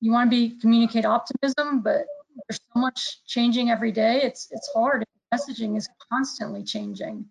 [0.00, 2.04] you want to be communicate optimism, but
[2.48, 4.20] there's so much changing every day.
[4.22, 5.04] It's it's hard.
[5.34, 7.24] Messaging is constantly changing.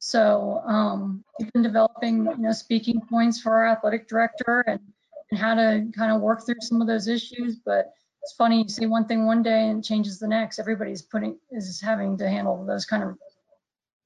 [0.00, 4.80] So um, we've been developing you know speaking points for our athletic director and,
[5.30, 7.56] and how to kind of work through some of those issues.
[7.64, 10.58] But it's funny you see one thing one day and it changes the next.
[10.58, 13.16] Everybody's putting is having to handle those kind of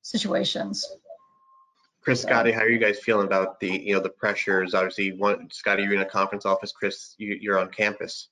[0.03, 0.85] situations.
[2.01, 4.75] Chris, Scottie, how are you guys feeling about the, you know, the pressures?
[4.75, 6.71] Obviously, one, Scottie, you're in a conference office.
[6.71, 8.29] Chris, you, you're on campus.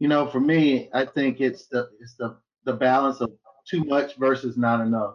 [0.00, 3.30] You know, for me, I think it's the it's the the balance of
[3.68, 5.14] too much versus not enough.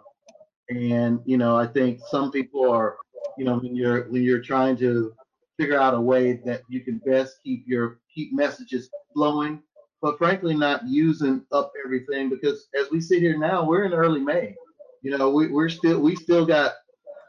[0.69, 2.97] And you know, I think some people are,
[3.37, 5.13] you know, when you're when you're trying to
[5.57, 9.61] figure out a way that you can best keep your keep messages flowing,
[10.01, 14.19] but frankly, not using up everything because as we sit here now, we're in early
[14.19, 14.55] May.
[15.01, 16.73] You know, we, we're still we still got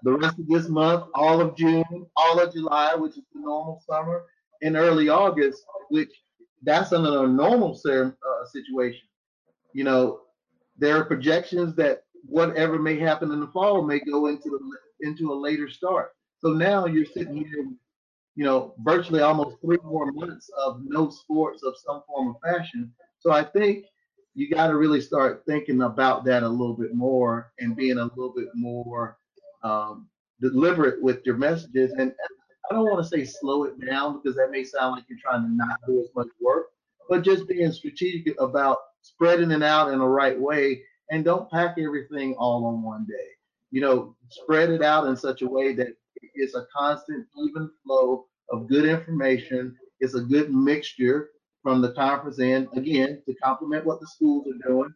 [0.02, 3.82] the rest of this month, all of June, all of July, which is the normal
[3.88, 4.24] summer,
[4.62, 6.10] and early August, which
[6.62, 9.06] that's under a normal uh, situation.
[9.72, 10.20] You know,
[10.76, 15.32] there are projections that whatever may happen in the fall may go into the into
[15.32, 16.12] a later start.
[16.40, 17.66] So now you're sitting here,
[18.34, 22.92] you know, virtually almost three more months of no sports of some form of fashion.
[23.18, 23.84] So I think
[24.34, 28.04] you got to really start thinking about that a little bit more and being a
[28.04, 29.18] little bit more
[29.62, 30.08] um,
[30.40, 31.92] deliberate with your messages.
[31.98, 32.12] And
[32.70, 35.42] I don't want to say slow it down because that may sound like you're trying
[35.42, 36.66] to not do as much work,
[37.08, 41.76] but just being strategic about spreading it out in the right way and don't pack
[41.78, 43.28] everything all on one day.
[43.70, 45.88] You know, spread it out in such a way that
[46.34, 49.76] it's a constant, even flow of good information.
[50.00, 51.30] It's a good mixture
[51.62, 54.94] from the conference end, again, to complement what the schools are doing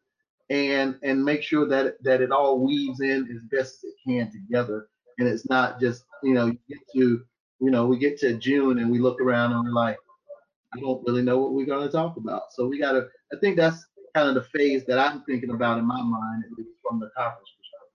[0.50, 4.30] and and make sure that that it all weaves in as best as it can
[4.30, 7.22] together and it's not just you know you get to
[7.60, 9.96] you know we get to june and we look around and we're like
[10.74, 13.38] i don't really know what we're going to talk about so we got to i
[13.40, 16.70] think that's kind of the phase that i'm thinking about in my mind at least
[16.86, 17.88] from the conference perspective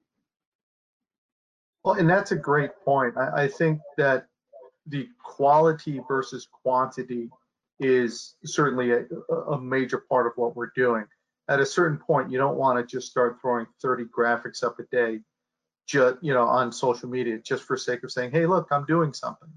[1.83, 4.27] well and that's a great point i, I think that
[4.87, 7.29] the quality versus quantity
[7.79, 9.05] is certainly a,
[9.51, 11.05] a major part of what we're doing
[11.49, 14.83] at a certain point, you don't want to just start throwing 30 graphics up a
[14.83, 15.19] day,
[15.87, 19.13] just you know, on social media just for sake of saying, "Hey, look, I'm doing
[19.13, 19.49] something."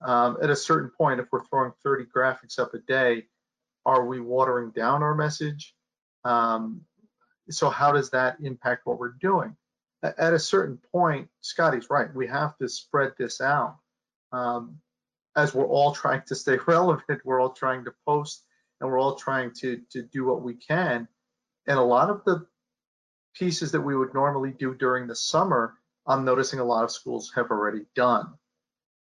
[0.00, 3.28] Um, at a certain point, if we're throwing 30 graphics up a day,
[3.86, 5.76] are we watering down our message?
[6.24, 6.82] Um,
[7.50, 9.56] so how does that impact what we're doing?
[10.02, 12.12] At a certain point, Scottie's right.
[12.14, 13.78] We have to spread this out.
[14.32, 14.78] Um,
[15.36, 18.44] as we're all trying to stay relevant, we're all trying to post
[18.80, 21.06] and we're all trying to to do what we can.
[21.68, 22.46] And a lot of the
[23.34, 25.74] pieces that we would normally do during the summer,
[26.06, 28.34] I'm noticing a lot of schools have already done.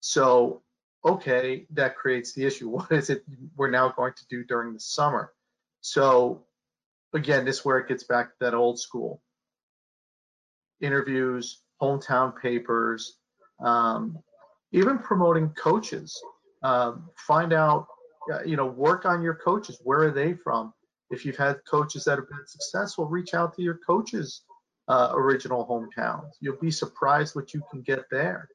[0.01, 0.61] So,
[1.03, 2.69] okay, that creates the issue.
[2.77, 3.23] What is it
[3.55, 5.33] we're now going to do during the summer?
[5.81, 6.45] So,
[7.13, 9.21] again, this is where it gets back to that old school
[10.81, 13.17] interviews, hometown papers,
[13.63, 14.17] um,
[14.71, 16.19] even promoting coaches.
[16.63, 17.87] Um, find out
[18.45, 19.79] you know, work on your coaches.
[19.83, 20.73] Where are they from?
[21.09, 24.43] If you've had coaches that have been successful, reach out to your coaches'
[24.87, 26.31] uh, original hometowns.
[26.39, 28.47] You'll be surprised what you can get there.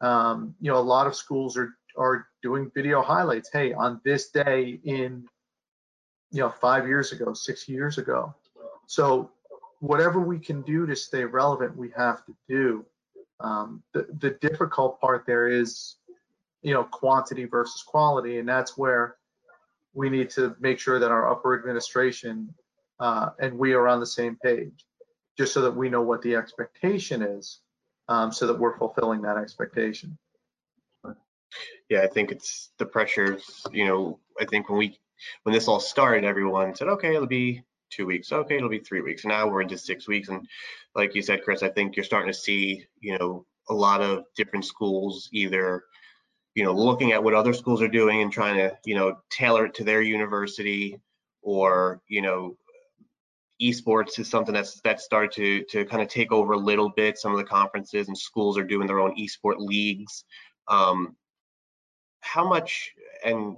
[0.00, 3.50] Um, you know, a lot of schools are are doing video highlights.
[3.52, 5.24] Hey, on this day in,
[6.30, 8.34] you know, five years ago, six years ago.
[8.86, 9.30] So
[9.80, 12.84] whatever we can do to stay relevant, we have to do.
[13.40, 15.96] Um, the, the difficult part there is,
[16.62, 19.16] you know, quantity versus quality, and that's where
[19.92, 22.52] we need to make sure that our upper administration
[23.00, 24.86] uh, and we are on the same page,
[25.36, 27.60] just so that we know what the expectation is,
[28.08, 30.16] um, so that we're fulfilling that expectation.
[31.88, 34.98] Yeah, I think it's the pressures, you know, I think when we,
[35.42, 38.32] when this all started, everyone said, okay, it'll be two weeks.
[38.32, 39.24] Okay, it'll be three weeks.
[39.24, 40.28] Now we're into six weeks.
[40.28, 40.46] And
[40.94, 44.24] like you said, Chris, I think you're starting to see, you know, a lot of
[44.36, 45.84] different schools either,
[46.54, 49.66] you know, looking at what other schools are doing and trying to, you know, tailor
[49.66, 50.98] it to their university
[51.42, 52.56] or, you know,
[53.62, 57.18] esports is something that's that started to to kind of take over a little bit.
[57.18, 60.24] Some of the conferences and schools are doing their own esport leagues.
[60.68, 61.16] Um,
[62.20, 62.92] how much
[63.24, 63.56] and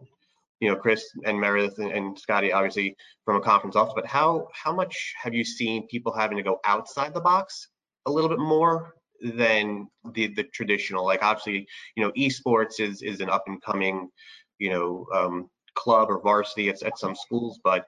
[0.61, 4.49] you know Chris and Meredith and, and Scottie obviously from a conference also, but how
[4.53, 7.69] how much have you seen people having to go outside the box
[8.07, 11.05] a little bit more than the the traditional?
[11.05, 11.66] Like obviously
[11.97, 14.09] you know esports is is an up and coming
[14.59, 17.87] you know um, club or varsity at, at some schools, but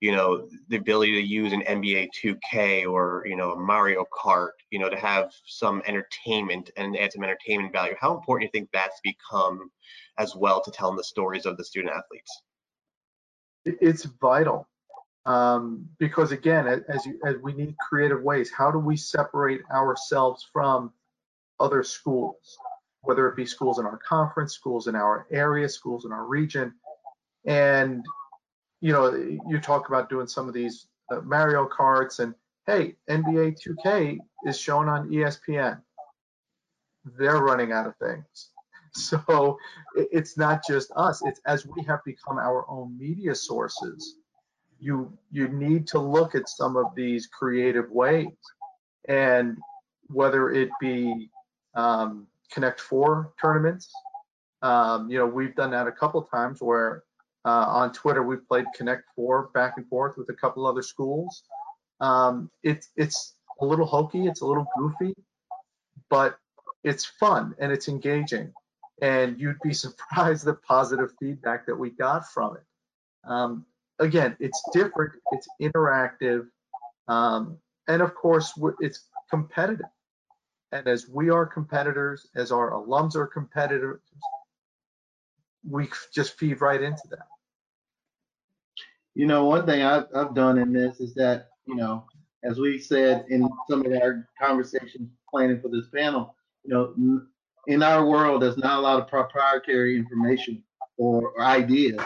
[0.00, 4.50] you know the ability to use an NBA 2K or you know a Mario Kart,
[4.70, 7.94] you know to have some entertainment and add some entertainment value.
[8.00, 9.70] How important do you think that's become
[10.18, 12.42] as well to telling the stories of the student athletes?
[13.64, 14.68] It's vital
[15.28, 20.48] um, because again, as you, as we need creative ways, how do we separate ourselves
[20.54, 20.90] from
[21.60, 22.56] other schools,
[23.02, 26.72] whether it be schools in our conference, schools in our area, schools in our region,
[27.44, 28.02] and
[28.80, 29.12] you know,
[29.48, 32.34] you talk about doing some of these uh, Mario Karts and
[32.66, 35.80] hey, NBA 2K is shown on ESPN.
[37.18, 38.50] They're running out of things.
[38.94, 39.58] So
[39.94, 41.22] it's not just us.
[41.24, 44.16] It's as we have become our own media sources.
[44.80, 48.32] You you need to look at some of these creative ways,
[49.06, 49.58] and
[50.08, 51.30] whether it be
[51.74, 53.92] um, Connect Four tournaments.
[54.62, 57.04] Um, you know, we've done that a couple times where
[57.48, 61.44] uh, on Twitter we've played Connect Four back and forth with a couple other schools.
[62.00, 65.14] Um, it's it's a little hokey, it's a little goofy,
[66.10, 66.36] but
[66.84, 68.52] it's fun and it's engaging
[69.00, 72.62] and you'd be surprised the positive feedback that we got from it.
[73.24, 73.64] Um,
[73.98, 76.46] again, it's different, it's interactive,
[77.08, 77.56] um,
[77.88, 79.86] and of course, it's competitive.
[80.72, 84.02] And as we are competitors, as our alums are competitors,
[85.66, 87.26] we just feed right into that.
[89.18, 92.04] You know, one thing I've, I've done in this is that, you know,
[92.44, 97.24] as we said in some of our conversations planning for this panel, you know,
[97.66, 100.62] in our world, there's not a lot of proprietary information
[100.98, 102.00] or, or ideas.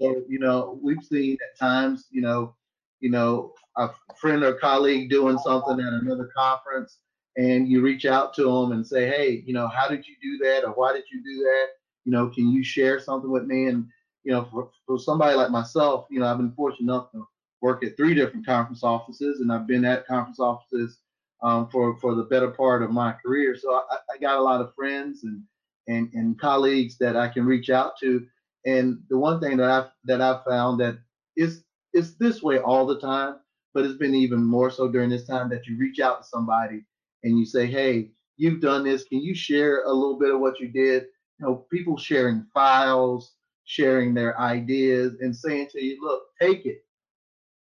[0.00, 2.54] So, you know, we've seen at times, you know,
[3.00, 7.00] you know, a friend or colleague doing something at another conference,
[7.36, 10.42] and you reach out to them and say, hey, you know, how did you do
[10.42, 11.66] that, or why did you do that?
[12.06, 13.66] You know, can you share something with me?
[13.66, 13.88] And
[14.26, 17.24] you know, for, for somebody like myself, you know, I've been fortunate enough to
[17.62, 20.98] work at three different conference offices, and I've been at conference offices
[21.44, 23.56] um, for for the better part of my career.
[23.56, 25.42] So I, I got a lot of friends and,
[25.86, 28.26] and and colleagues that I can reach out to.
[28.66, 30.98] And the one thing that I've that I've found that
[31.36, 31.62] is
[31.94, 33.36] is this way all the time,
[33.74, 36.84] but it's been even more so during this time that you reach out to somebody
[37.22, 39.04] and you say, hey, you've done this.
[39.04, 41.04] Can you share a little bit of what you did?
[41.38, 43.35] You know, people sharing files,
[43.66, 46.84] sharing their ideas, and saying to you, look, take it.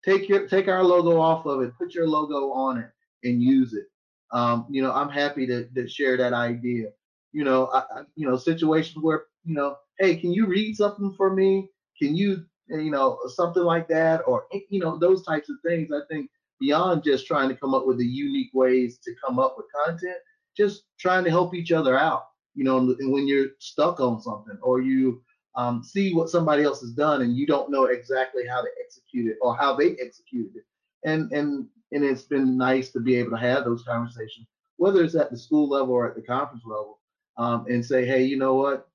[0.05, 2.89] Take your take our logo off of it, put your logo on it
[3.23, 3.87] and use it.
[4.31, 6.89] Um, you know, I'm happy to, to share that idea.
[7.33, 11.33] You know, I, you know, situations where, you know, hey, can you read something for
[11.33, 11.69] me?
[11.99, 15.89] Can you, you know, something like that, or you know, those types of things.
[15.91, 16.29] I think
[16.59, 20.17] beyond just trying to come up with the unique ways to come up with content,
[20.55, 22.23] just trying to help each other out.
[22.55, 25.21] You know, when you're stuck on something or you
[25.57, 29.29] um, see what somebody else has done and you don't know exactly how to execute
[29.29, 30.63] it or how they executed it,
[31.03, 34.47] and and and it's been nice to be able to have those conversations,
[34.77, 36.99] whether it's at the school level or at the conference level,
[37.37, 38.87] um, and say, hey, you know what,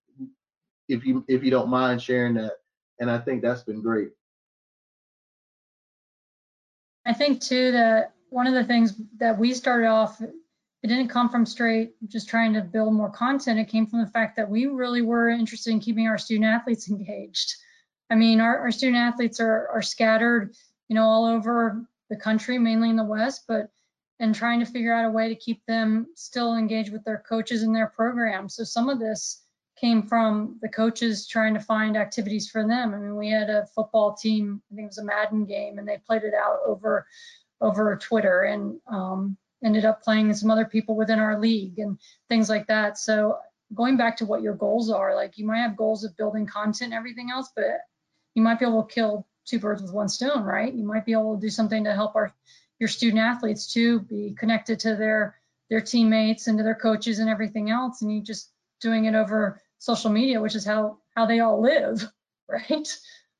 [0.88, 2.58] if you if you don't mind sharing that,
[3.00, 4.10] and I think that's been great.
[7.04, 10.22] I think too that one of the things that we started off,
[10.82, 13.60] it didn't come from straight just trying to build more content.
[13.60, 16.88] It came from the fact that we really were interested in keeping our student athletes
[16.90, 17.54] engaged.
[18.10, 20.54] I mean, our, our student athletes are, are scattered,
[20.88, 23.70] you know, all over the country, mainly in the West, but
[24.20, 27.62] and trying to figure out a way to keep them still engaged with their coaches
[27.62, 28.54] and their programs.
[28.54, 29.42] So some of this
[29.80, 32.94] came from the coaches trying to find activities for them.
[32.94, 35.88] I mean, we had a football team, I think it was a Madden game, and
[35.88, 37.06] they played it out over
[37.60, 41.98] over Twitter and um, ended up playing some other people within our league and
[42.28, 42.98] things like that.
[42.98, 43.38] So
[43.74, 46.92] going back to what your goals are, like you might have goals of building content
[46.92, 47.64] and everything else, but
[48.34, 50.72] you might be able to kill two birds with one stone, right?
[50.72, 52.32] You might be able to do something to help our
[52.78, 55.36] your student athletes to be connected to their
[55.70, 58.50] their teammates and to their coaches and everything else, and you just
[58.80, 62.04] doing it over social media, which is how how they all live,
[62.48, 62.88] right?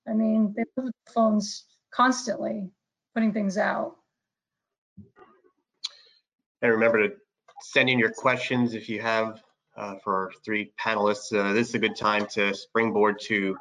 [0.09, 2.71] I mean, they live with phones constantly,
[3.15, 3.97] putting things out.
[6.63, 7.15] And remember to
[7.61, 9.43] send in your questions if you have
[9.77, 11.37] uh, for our three panelists.
[11.37, 13.57] Uh, this is a good time to springboard to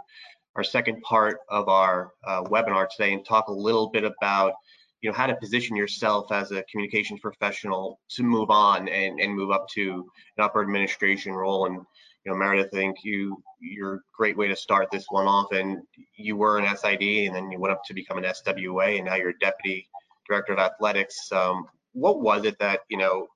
[0.56, 4.54] our second part of our uh, webinar today and talk a little bit about
[5.02, 9.34] you know how to position yourself as a communications professional to move on and, and
[9.34, 11.66] move up to an upper administration role.
[11.66, 11.78] And
[12.24, 15.52] you know meredith i think you you're a great way to start this one off.
[15.54, 15.82] And
[16.16, 19.16] you were an sid and then you went up to become an swa and now
[19.16, 19.90] you're deputy
[20.28, 21.32] director of athletics.
[21.32, 23.28] Um, what was it that you know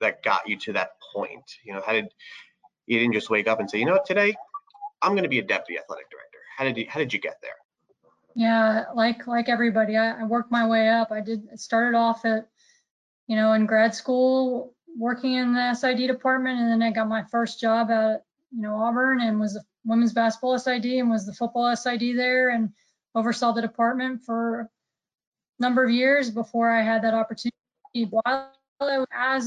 [0.00, 2.06] that got you to that point you know how did
[2.86, 4.34] you didn't just wake up and say you know what today
[5.02, 7.36] i'm going to be a deputy athletic director how did you how did you get
[7.42, 7.54] there
[8.34, 11.12] yeah, like like everybody, I, I worked my way up.
[11.12, 12.48] I did started off at,
[13.28, 17.24] you know, in grad school working in the SID department, and then I got my
[17.30, 21.32] first job at you know Auburn and was a women's basketball SID and was the
[21.32, 22.70] football SID there and
[23.14, 24.68] oversaw the department for a
[25.60, 27.54] number of years before I had that opportunity.
[27.94, 29.40] While I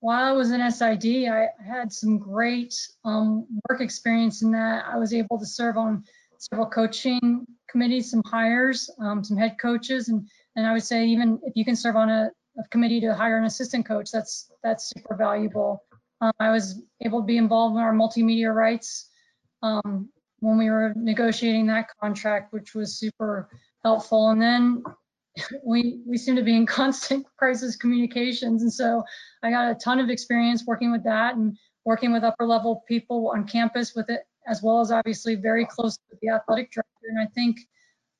[0.00, 2.74] while I was in SID, I had some great
[3.04, 6.04] um, work experience in that I was able to serve on
[6.38, 11.38] several coaching committees, some hires, um, some head coaches, and and I would say even
[11.44, 14.90] if you can serve on a, a committee to hire an assistant coach, that's that's
[14.90, 15.82] super valuable.
[16.20, 19.08] Um, I was able to be involved in our multimedia rights
[19.62, 20.10] um,
[20.40, 23.48] when we were negotiating that contract, which was super
[23.82, 24.30] helpful.
[24.30, 24.82] And then
[25.64, 29.02] we we seem to be in constant crisis communications, and so
[29.42, 33.32] I got a ton of experience working with that and working with upper level people
[33.34, 37.08] on campus with it as well as obviously very close with the athletic director.
[37.08, 37.58] And I think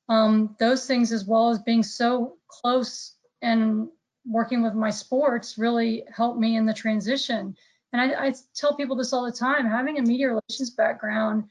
[0.09, 3.87] um, those things, as well as being so close and
[4.25, 7.55] working with my sports, really helped me in the transition.
[7.93, 11.45] And I, I tell people this all the time: having a media relations background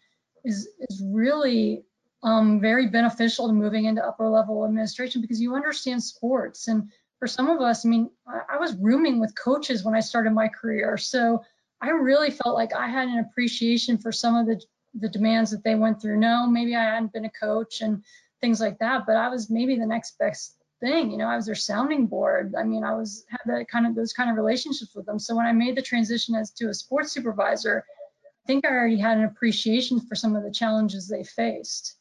[0.45, 1.85] is is really
[2.23, 6.69] um, very beneficial to moving into upper level administration because you understand sports.
[6.69, 10.01] And for some of us, I mean, I, I was rooming with coaches when I
[10.01, 11.43] started my career, so
[11.81, 14.61] I really felt like I had an appreciation for some of the
[14.95, 16.19] the demands that they went through.
[16.19, 18.03] No, maybe I hadn't been a coach and
[18.41, 21.13] things like that, but I was maybe the next best thing.
[21.13, 22.55] You know, I was their sounding board.
[22.59, 25.21] I mean, I was had that kind of those kind of relationships with them.
[25.21, 27.85] So when I made the transition as to a sports supervisor,
[28.27, 32.00] I think I already had an appreciation for some of the challenges they faced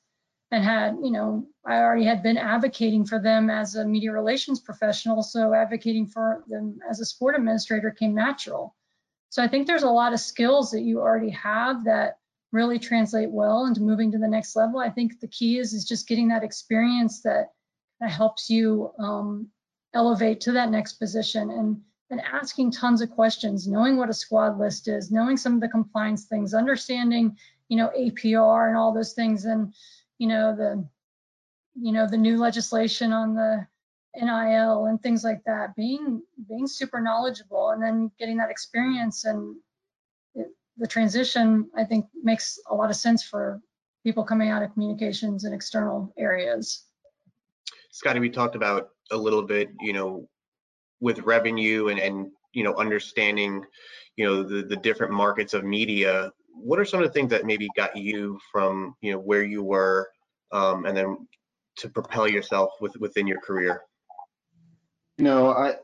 [0.52, 4.60] and had, you know, I already had been advocating for them as a media relations
[4.60, 5.22] professional.
[5.22, 8.76] So advocating for them as a sport administrator came natural.
[9.30, 12.18] So I think there's a lot of skills that you already have that
[12.52, 14.80] really translate well into moving to the next level.
[14.80, 17.52] I think the key is is just getting that experience that,
[18.00, 19.47] that helps you um,
[19.93, 21.80] elevate to that next position and
[22.12, 25.70] and asking tons of questions, knowing what a squad list is, knowing some of the
[25.70, 27.38] compliance things, understanding
[27.68, 29.74] you know APR and all those things, and
[30.20, 30.88] you know the
[31.76, 33.65] you know the new legislation on the
[34.15, 39.55] NIL and things like that, being being super knowledgeable and then getting that experience and
[40.36, 40.47] it,
[40.78, 43.61] the transition, I think makes a lot of sense for
[44.03, 46.86] people coming out of communications and external areas.
[47.91, 50.28] Scottie, we talked about a little bit, you know,
[51.01, 53.63] with revenue and, and you know, understanding,
[54.15, 56.32] you know, the, the different markets of media.
[56.60, 59.64] What are some of the things that maybe got you from, you know, where you
[59.64, 60.10] were
[60.51, 61.28] um, and then
[61.78, 63.82] to propel yourself with, within your career?
[65.20, 65.76] you know, I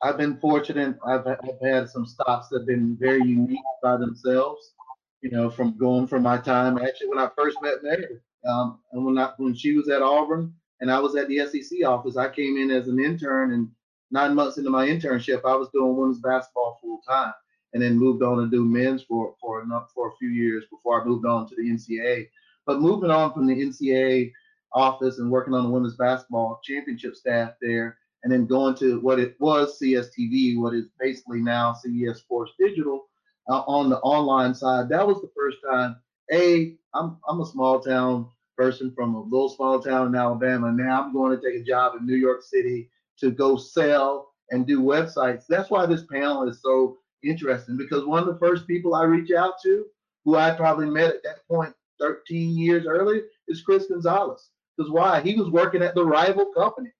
[0.00, 0.96] I've been fortunate.
[1.04, 4.74] I've I've had some stops that have been very unique by themselves.
[5.22, 9.04] You know, from going from my time actually when I first met Mary, um, and
[9.04, 12.28] when I, when she was at Auburn and I was at the SEC office, I
[12.28, 13.68] came in as an intern, and
[14.12, 17.34] nine months into my internship, I was doing women's basketball full time,
[17.72, 19.64] and then moved on to do men's for for
[19.94, 22.28] for a few years before I moved on to the NCAA.
[22.66, 24.32] But moving on from the NCAA
[24.72, 29.18] office and working on the women's basketball championship staff there and then going to what
[29.18, 33.08] it was CSTV, what is basically now CBS Sports Digital
[33.48, 34.88] uh, on the online side.
[34.88, 35.96] That was the first time.
[36.32, 40.70] A, I'm I'm a small town person from a little small town in Alabama.
[40.70, 44.66] Now I'm going to take a job in New York City to go sell and
[44.66, 45.44] do websites.
[45.48, 49.30] That's why this panel is so interesting because one of the first people I reach
[49.32, 49.86] out to,
[50.24, 54.50] who I probably met at that point 13 years earlier, is Chris Gonzales.
[54.76, 55.20] Because why?
[55.20, 56.90] He was working at the rival company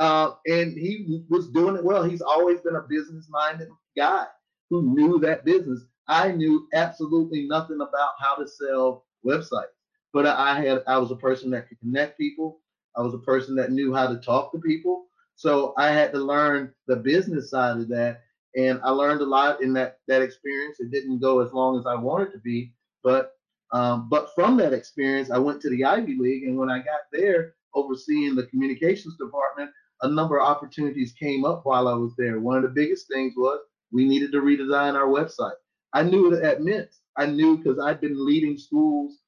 [0.00, 2.02] uh, and he was doing it well.
[2.02, 4.26] He's always been a business-minded guy
[4.70, 5.84] who knew that business.
[6.08, 9.76] I knew absolutely nothing about how to sell websites,
[10.14, 12.60] but I had I was a person that could connect people.
[12.96, 15.04] I was a person that knew how to talk to people.
[15.36, 18.22] So I had to learn the business side of that,
[18.56, 20.80] and I learned a lot in that that experience.
[20.80, 22.72] It didn't go as long as I wanted to be,
[23.02, 23.32] but
[23.72, 27.02] um, but from that experience, I went to the Ivy League, and when I got
[27.12, 29.70] there, overseeing the communications department,
[30.02, 32.40] a number of opportunities came up while I was there.
[32.40, 33.60] One of the biggest things was
[33.92, 35.54] we needed to redesign our website.
[35.92, 36.88] I knew it at Mint.
[37.16, 39.18] I knew because I'd been leading schools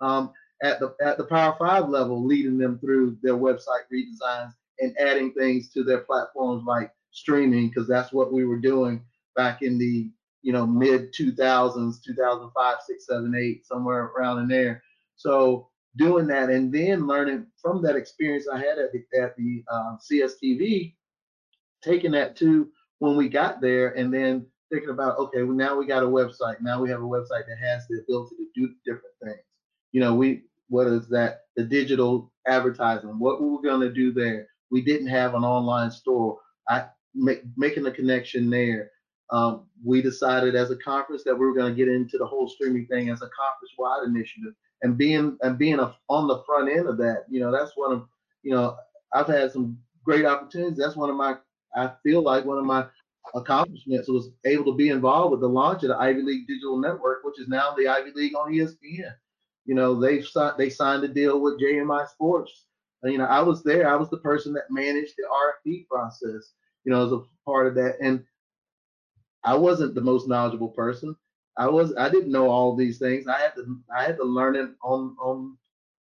[0.00, 4.96] um, at the at the Power Five level, leading them through their website redesigns and
[4.98, 9.04] adding things to their platforms like streaming, because that's what we were doing
[9.36, 10.10] back in the
[10.42, 14.82] you know mid 2000s, 2005, six, seven, eight, somewhere around in there.
[15.16, 19.62] So doing that and then learning from that experience I had at the, at the
[19.70, 20.94] uh, CSTV,
[21.82, 25.86] taking that to when we got there and then thinking about, okay, well, now we
[25.86, 26.60] got a website.
[26.60, 29.44] Now we have a website that has the ability to do different things.
[29.92, 31.40] You know, we, what is that?
[31.56, 34.46] The digital advertising, what we were going to do there.
[34.70, 36.38] We didn't have an online store.
[36.68, 38.90] I make, making the connection there.
[39.30, 42.48] Um, we decided as a conference that we were going to get into the whole
[42.48, 44.52] streaming thing as a conference wide initiative
[44.82, 47.92] and being and being a, on the front end of that, you know, that's one
[47.92, 48.06] of,
[48.42, 48.76] you know,
[49.14, 50.78] I've had some great opportunities.
[50.78, 51.36] That's one of my,
[51.74, 52.86] I feel like one of my
[53.34, 57.24] accomplishments was able to be involved with the launch of the Ivy League Digital Network,
[57.24, 59.14] which is now the Ivy League on ESPN.
[59.64, 62.66] You know, they signed they signed a deal with JMI Sports.
[63.04, 63.88] You know, I was there.
[63.88, 66.52] I was the person that managed the RFP process.
[66.84, 68.24] You know, as a part of that, and
[69.44, 71.16] I wasn't the most knowledgeable person.
[71.58, 73.26] I was I didn't know all these things.
[73.26, 75.56] I had to I had to learn it on on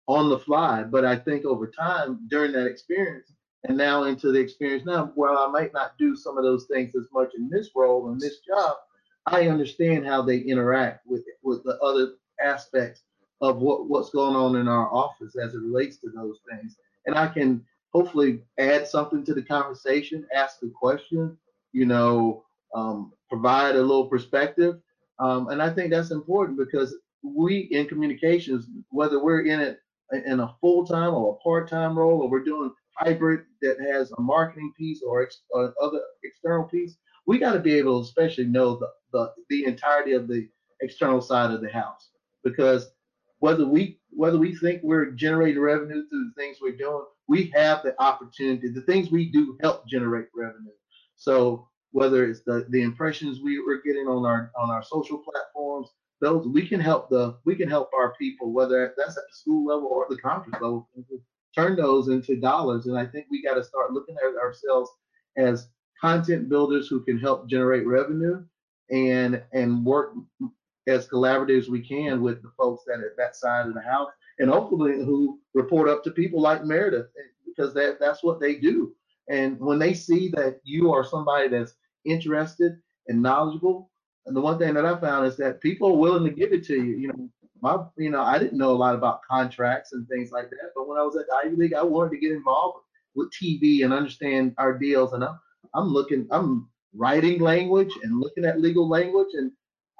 [0.07, 0.84] on the fly.
[0.84, 3.34] But I think over time during that experience
[3.65, 6.95] and now into the experience now, while I might not do some of those things
[6.95, 8.78] as much in this role in this job,
[9.26, 12.13] I understand how they interact with with the other
[12.43, 13.03] aspects
[13.41, 16.78] of what what's going on in our office as it relates to those things.
[17.05, 21.37] And I can hopefully add something to the conversation, ask a question,
[21.71, 22.43] you know,
[22.75, 24.79] um, provide a little perspective.
[25.19, 29.79] Um, and I think that's important because we in communications, whether we're in it
[30.25, 34.11] in a full time or a part time role, or we're doing hybrid that has
[34.11, 38.07] a marketing piece or, ex- or other external piece, we got to be able to
[38.07, 40.47] especially know the, the the entirety of the
[40.81, 42.09] external side of the house.
[42.43, 42.91] Because
[43.43, 47.83] whether we whether we think we're generating revenue through the things we're doing, we have
[47.83, 48.69] the opportunity.
[48.69, 50.71] The things we do help generate revenue.
[51.17, 55.89] So whether it's the, the impressions we were getting on our on our social platforms,
[56.21, 59.65] those we can help the we can help our people, whether that's at the school
[59.65, 60.87] level or the conference level,
[61.53, 62.85] turn those into dollars.
[62.85, 64.89] And I think we got to start looking at ourselves
[65.35, 65.67] as
[65.99, 68.41] content builders who can help generate revenue
[68.89, 70.13] and and work
[70.88, 74.09] as collaborative as we can with the folks that at that side of the house
[74.39, 78.55] and hopefully who report up to people like Meredith eh, because that that's what they
[78.55, 78.93] do.
[79.29, 81.75] And when they see that you are somebody that's
[82.05, 82.77] interested
[83.07, 83.89] and knowledgeable.
[84.25, 86.65] And the one thing that I found is that people are willing to give it
[86.67, 86.97] to you.
[86.97, 87.29] You know,
[87.61, 90.88] my, you know, I didn't know a lot about contracts and things like that, but
[90.88, 92.79] when I was at the Ivy League, I wanted to get involved
[93.15, 95.13] with TV and understand our deals.
[95.13, 95.39] And I'm,
[95.73, 99.51] I'm looking, I'm writing language and looking at legal language, and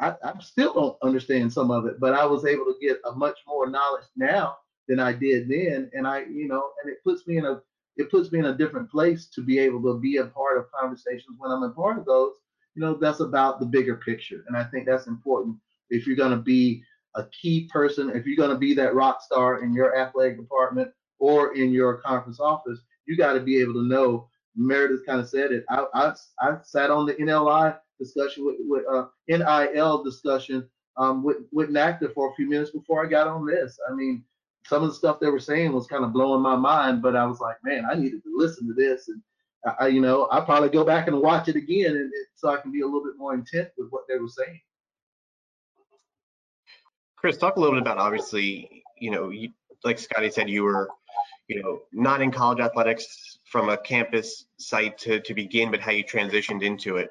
[0.04, 3.14] I, I still don't understand some of it, but I was able to get a
[3.14, 5.89] much more knowledge now than I did then.
[5.93, 7.62] And I, you know, and it puts me in a
[7.95, 10.66] it puts me in a different place to be able to be a part of
[10.72, 12.34] conversations when I'm a part of those.
[12.76, 14.43] You know, that's about the bigger picture.
[14.47, 15.58] And I think that's important
[15.91, 16.84] if you're to be
[17.16, 21.56] a key person, if you're to be that rock star in your athletic department or
[21.56, 24.28] in your conference office, you got to be able to know.
[24.56, 25.66] Meredith kind of said it.
[25.70, 31.38] I, I, I sat on the NLI discussion with, with uh, NIL discussion um, with,
[31.51, 33.78] with NACDA for a few minutes before I got on this.
[33.89, 34.24] I mean,
[34.66, 37.26] some of the stuff they were saying was kind of blowing my mind, but I
[37.26, 39.22] was like, man, I needed to listen to this, and
[39.80, 42.72] I, you know, I probably go back and watch it again, and so I can
[42.72, 44.60] be a little bit more intent with what they were saying.
[47.18, 49.49] Chris, talk a little bit about obviously, you know, you,
[49.84, 50.89] like Scottie said, you were,
[51.47, 55.91] you know, not in college athletics from a campus site to, to begin, but how
[55.91, 57.10] you transitioned into it.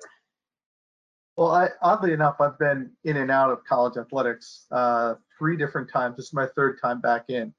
[1.36, 5.90] Well, I, oddly enough, I've been in and out of college athletics uh, three different
[5.90, 6.16] times.
[6.16, 7.54] This is my third time back in.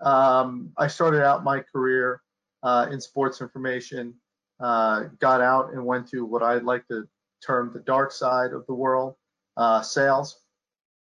[0.00, 2.22] Um, I started out my career
[2.62, 4.14] uh, in sports information,
[4.60, 7.06] uh, got out and went to what I'd like to
[7.44, 9.14] term the dark side of the world,
[9.56, 10.40] uh, sales.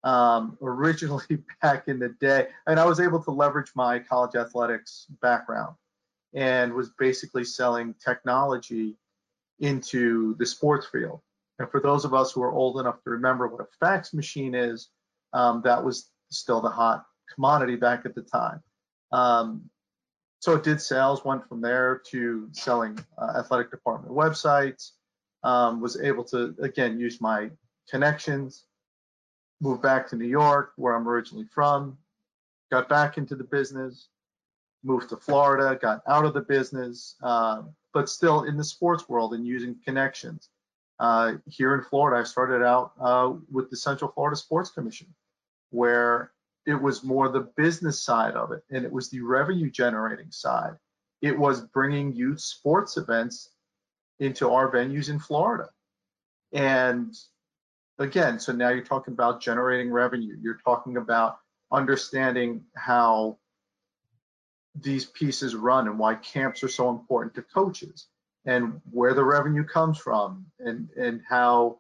[0.04, 5.06] Um, originally back in the day, and I was able to leverage my college athletics
[5.20, 5.76] background
[6.34, 8.96] and was basically selling technology
[9.60, 11.20] into the sports field.
[11.62, 14.52] And for those of us who are old enough to remember what a fax machine
[14.52, 14.88] is,
[15.32, 18.60] um, that was still the hot commodity back at the time.
[19.12, 19.70] Um,
[20.40, 24.90] so it did sales, went from there to selling uh, athletic department websites,
[25.44, 27.48] um, was able to, again, use my
[27.88, 28.64] connections,
[29.60, 31.96] moved back to New York, where I'm originally from,
[32.72, 34.08] got back into the business,
[34.82, 37.62] moved to Florida, got out of the business, uh,
[37.94, 40.48] but still in the sports world and using connections.
[41.03, 45.09] Uh, here in Florida, I started out uh, with the Central Florida Sports Commission,
[45.70, 46.30] where
[46.64, 50.74] it was more the business side of it and it was the revenue generating side.
[51.20, 53.50] It was bringing youth sports events
[54.20, 55.70] into our venues in Florida.
[56.53, 57.12] And
[57.98, 60.36] again, so now you're talking about generating revenue.
[60.40, 61.38] You're talking about
[61.72, 63.38] understanding how
[64.76, 68.07] these pieces run and why camps are so important to coaches
[68.45, 71.78] and where the revenue comes from and, and how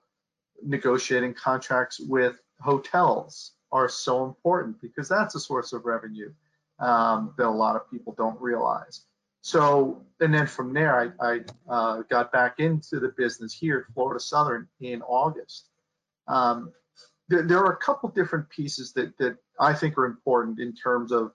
[0.62, 6.32] negotiating contracts with hotels are so important because that's a source of revenue
[6.78, 9.06] um, that a lot of people don't realize.
[9.40, 13.94] So, and then from there, I, I uh, got back into the business here at
[13.94, 15.68] Florida Southern in August.
[16.28, 16.72] Um,
[17.28, 21.10] there, there, are a couple different pieces that, that I think are important in terms
[21.10, 21.32] of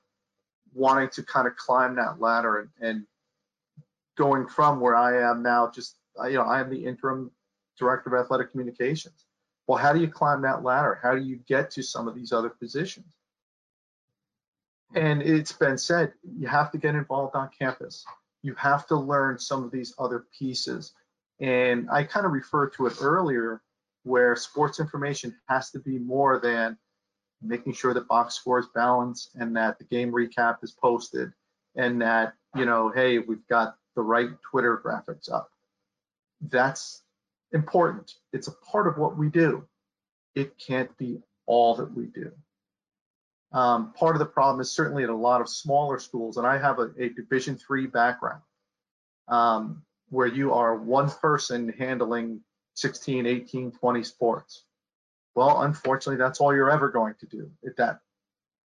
[0.73, 3.05] wanting to kind of climb that ladder and, and
[4.17, 7.31] going from where I am now, just, you know, I am the interim
[7.77, 9.25] director of athletic communications.
[9.67, 10.99] Well, how do you climb that ladder?
[11.01, 13.05] How do you get to some of these other positions?
[14.95, 18.05] And it's been said, you have to get involved on campus.
[18.41, 20.93] You have to learn some of these other pieces.
[21.39, 23.61] And I kind of referred to it earlier
[24.03, 26.77] where sports information has to be more than
[27.41, 31.33] making sure that box score is balanced and that the game recap is posted
[31.75, 35.49] and that, you know, hey, we've got the right Twitter graphics up.
[36.39, 37.01] That's
[37.51, 38.13] important.
[38.31, 39.67] It's a part of what we do.
[40.35, 41.17] It can't be
[41.47, 42.31] all that we do.
[43.51, 46.59] Um, part of the problem is certainly at a lot of smaller schools, and I
[46.59, 48.43] have a, a Division three background,
[49.29, 52.41] um, where you are one person handling
[52.75, 54.63] 16, 18, 20 sports.
[55.33, 58.01] Well, unfortunately, that's all you're ever going to do at that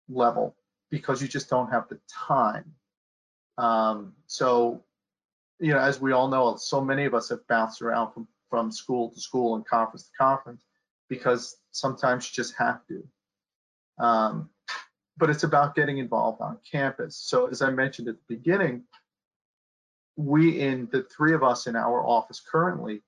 [0.08, 0.56] level
[0.90, 2.74] because you just don't have the time.
[3.58, 4.82] Um, so,
[5.60, 8.72] you know, as we all know, so many of us have bounced around from, from
[8.72, 10.64] school to school and conference to conference
[11.08, 13.04] because sometimes you just have to.
[14.02, 14.48] Um,
[15.18, 17.16] but it's about getting involved on campus.
[17.16, 18.84] So as I mentioned at the beginning,
[20.16, 23.02] we in the three of us in our office currently,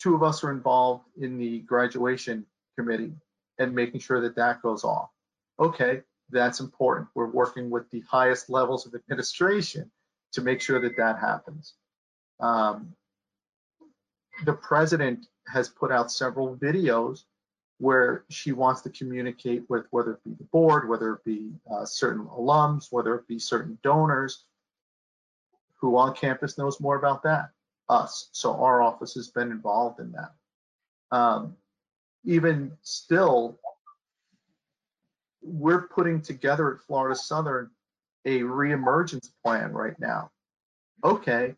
[0.00, 2.46] two of us are involved in the graduation
[2.78, 3.12] committee
[3.58, 5.10] and making sure that that goes off.
[5.58, 7.08] Okay, that's important.
[7.14, 9.90] We're working with the highest levels of administration
[10.36, 11.74] to make sure that that happens.
[12.40, 12.94] Um,
[14.44, 17.24] the president has put out several videos
[17.78, 21.86] where she wants to communicate with whether it be the board, whether it be uh,
[21.86, 24.44] certain alums, whether it be certain donors.
[25.80, 27.50] Who on campus knows more about that?
[27.88, 28.28] Us.
[28.32, 30.32] So our office has been involved in that.
[31.16, 31.56] Um,
[32.24, 33.58] even still,
[35.40, 37.70] we're putting together at Florida Southern
[38.26, 40.30] a reemergence plan right now.
[41.02, 41.54] Okay,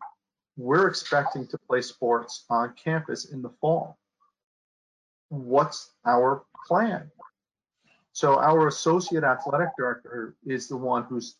[0.55, 3.99] we're expecting to play sports on campus in the fall
[5.29, 7.09] what's our plan?
[8.11, 11.37] So our associate athletic director is the one who's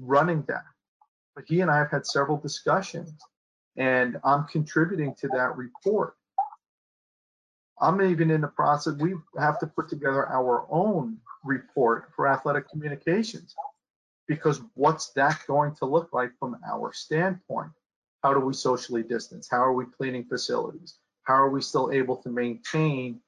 [0.00, 0.64] running that.
[1.34, 3.12] But he and I have had several discussions
[3.76, 6.16] and I'm contributing to that report.
[7.80, 12.68] I'm even in the process, we have to put together our own report for athletic
[12.68, 13.54] communications
[14.28, 17.72] because what's that going to look like from our standpoint?
[18.22, 19.48] How do we socially distance?
[19.50, 20.98] How are we cleaning facilities?
[21.24, 23.20] How are we still able to maintain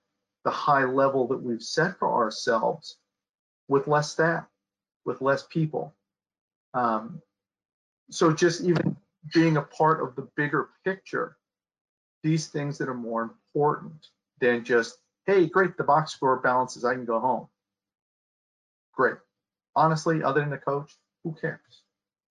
[0.45, 2.97] the high level that we've set for ourselves
[3.69, 4.45] with less staff,
[5.05, 5.95] with less people.
[6.75, 7.21] Um,
[8.11, 8.97] so just even
[9.33, 11.37] being a part of the bigger picture,
[12.23, 14.09] these things that are more important
[14.41, 17.49] than just, hey, great, the box score balances, I can go home.
[18.95, 19.17] Great.
[19.77, 21.83] Honestly, other than the coach, who cares?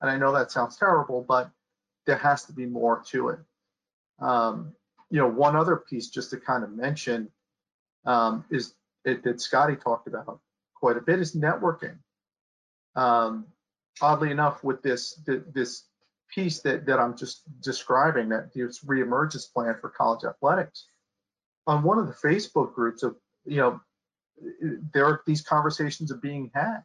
[0.01, 1.49] And I know that sounds terrible, but
[2.05, 3.39] there has to be more to it.
[4.19, 4.73] Um,
[5.09, 7.29] you know, one other piece just to kind of mention
[8.05, 8.73] um, is
[9.05, 10.39] it, that Scottie talked about
[10.75, 11.97] quite a bit is networking.
[12.95, 13.47] Um,
[14.01, 15.83] oddly enough, with this this
[16.33, 20.87] piece that that I'm just describing, that this reemergence plan for college athletics,
[21.67, 23.15] on one of the Facebook groups of
[23.45, 23.79] you know
[24.93, 26.83] there are these conversations are being had.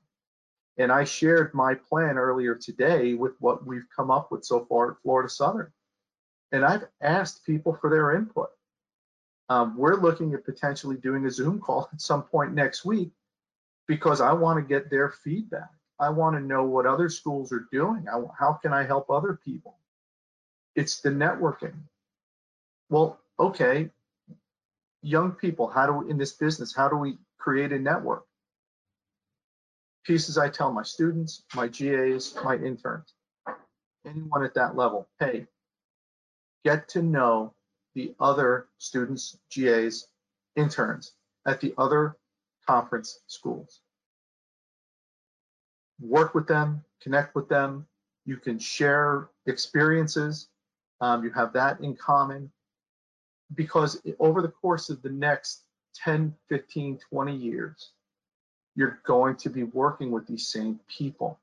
[0.76, 4.92] And I shared my plan earlier today with what we've come up with so far
[4.92, 5.72] at Florida Southern.
[6.52, 8.48] And I've asked people for their input.
[9.48, 13.10] Um, we're looking at potentially doing a Zoom call at some point next week
[13.86, 15.70] because I want to get their feedback.
[16.00, 18.06] I want to know what other schools are doing.
[18.12, 19.78] I, how can I help other people?
[20.74, 21.74] It's the networking.
[22.90, 23.90] Well, okay,
[25.02, 28.24] young people, how do we, in this business, how do we create a network?
[30.04, 33.14] Pieces I tell my students, my GAs, my interns,
[34.06, 35.46] anyone at that level, hey,
[36.64, 37.54] get to know
[37.94, 40.08] the other students, GAs,
[40.56, 41.12] interns
[41.46, 42.16] at the other
[42.66, 43.80] conference schools.
[46.00, 47.86] Work with them, connect with them.
[48.26, 50.48] You can share experiences.
[51.00, 52.50] Um, you have that in common
[53.54, 55.64] because over the course of the next
[55.96, 57.92] 10, 15, 20 years,
[58.74, 61.38] you're going to be working with these same people.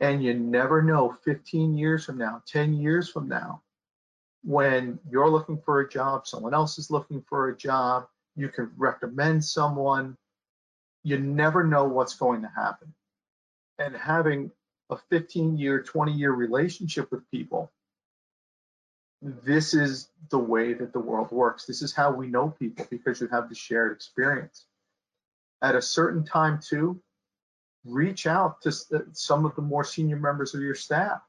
[0.00, 3.62] And you never know 15 years from now, 10 years from now,
[4.42, 8.72] when you're looking for a job, someone else is looking for a job, you can
[8.76, 10.16] recommend someone.
[11.04, 12.94] You never know what's going to happen.
[13.78, 14.50] And having
[14.90, 17.70] a 15 year, 20 year relationship with people,
[19.20, 21.64] this is the way that the world works.
[21.64, 24.64] This is how we know people because you have the shared experience.
[25.62, 27.00] At a certain time, too,
[27.84, 28.72] reach out to
[29.12, 31.20] some of the more senior members of your staff.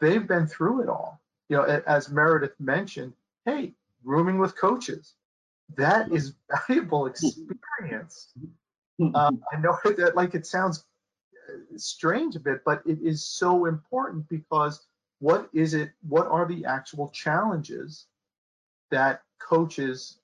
[0.00, 1.20] They've been through it all.
[1.48, 3.12] You know, as Meredith mentioned,
[3.44, 3.72] hey,
[4.02, 5.14] rooming with coaches.
[5.76, 6.34] That is
[6.68, 8.32] valuable experience.
[9.16, 10.84] Um, I know that like it sounds
[11.48, 14.86] uh, strange a bit, but it is so important because
[15.18, 15.90] what is it?
[16.08, 18.06] What are the actual challenges
[18.92, 20.18] that coaches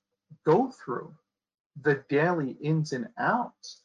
[0.45, 1.13] go through?
[1.81, 3.81] The daily ins and outs.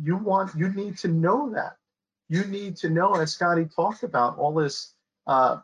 [0.00, 1.76] You want, you need to know that.
[2.28, 4.94] You need to know, as Scottie talked about, all this
[5.26, 5.58] uh,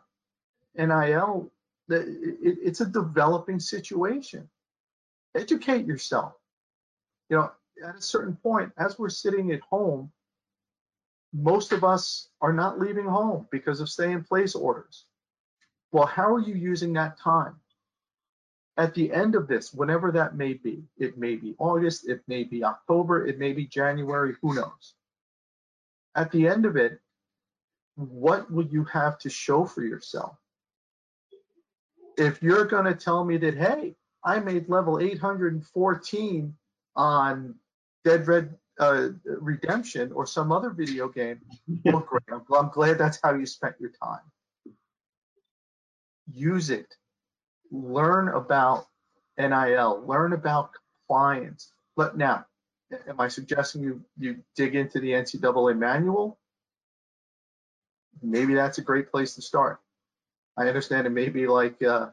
[0.75, 1.51] NIL
[1.89, 4.49] it, it's a developing situation.
[5.35, 6.33] Educate yourself.
[7.29, 7.51] You know,
[7.85, 10.11] at a certain point, as we're sitting at home,
[11.33, 15.05] most of us are not leaving home because of stay in place orders.
[15.91, 17.55] Well, how are you using that time?
[18.79, 22.43] At the end of this, whenever that may be, it may be August, it may
[22.43, 24.95] be October, it may be January, who knows?
[26.15, 26.99] At the end of it,
[27.95, 30.37] what will you have to show for yourself?
[32.19, 36.53] if you're going to tell me that, hey, I made level 814
[36.95, 37.55] on
[38.03, 41.39] Dead Red uh, Redemption or some other video game,
[41.85, 42.23] well, great.
[42.31, 44.19] I'm, I'm glad that's how you spent your time.
[46.31, 46.93] Use it.
[47.71, 48.87] Learn about
[49.37, 50.03] NIL.
[50.05, 50.71] Learn about
[51.07, 51.71] compliance.
[51.95, 52.45] But now,
[53.07, 56.39] am I suggesting you you dig into the NCAA manual?
[58.21, 59.79] Maybe that's a great place to start.
[60.57, 62.07] I understand it may be like, uh,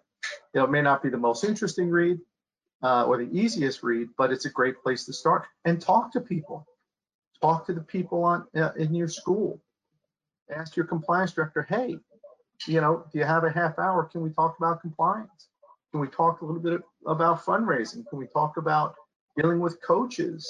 [0.54, 2.18] you know, it may not be the most interesting read
[2.82, 5.46] uh, or the easiest read, but it's a great place to start.
[5.64, 6.66] And talk to people.
[7.42, 9.60] Talk to the people on uh, in your school.
[10.50, 11.98] Ask your compliance director, hey,
[12.66, 14.04] you know, do you have a half hour?
[14.04, 15.48] Can we talk about compliance?
[15.92, 18.06] Can we talk a little bit about fundraising?
[18.08, 18.94] Can we talk about
[19.36, 20.48] dealing with coaches?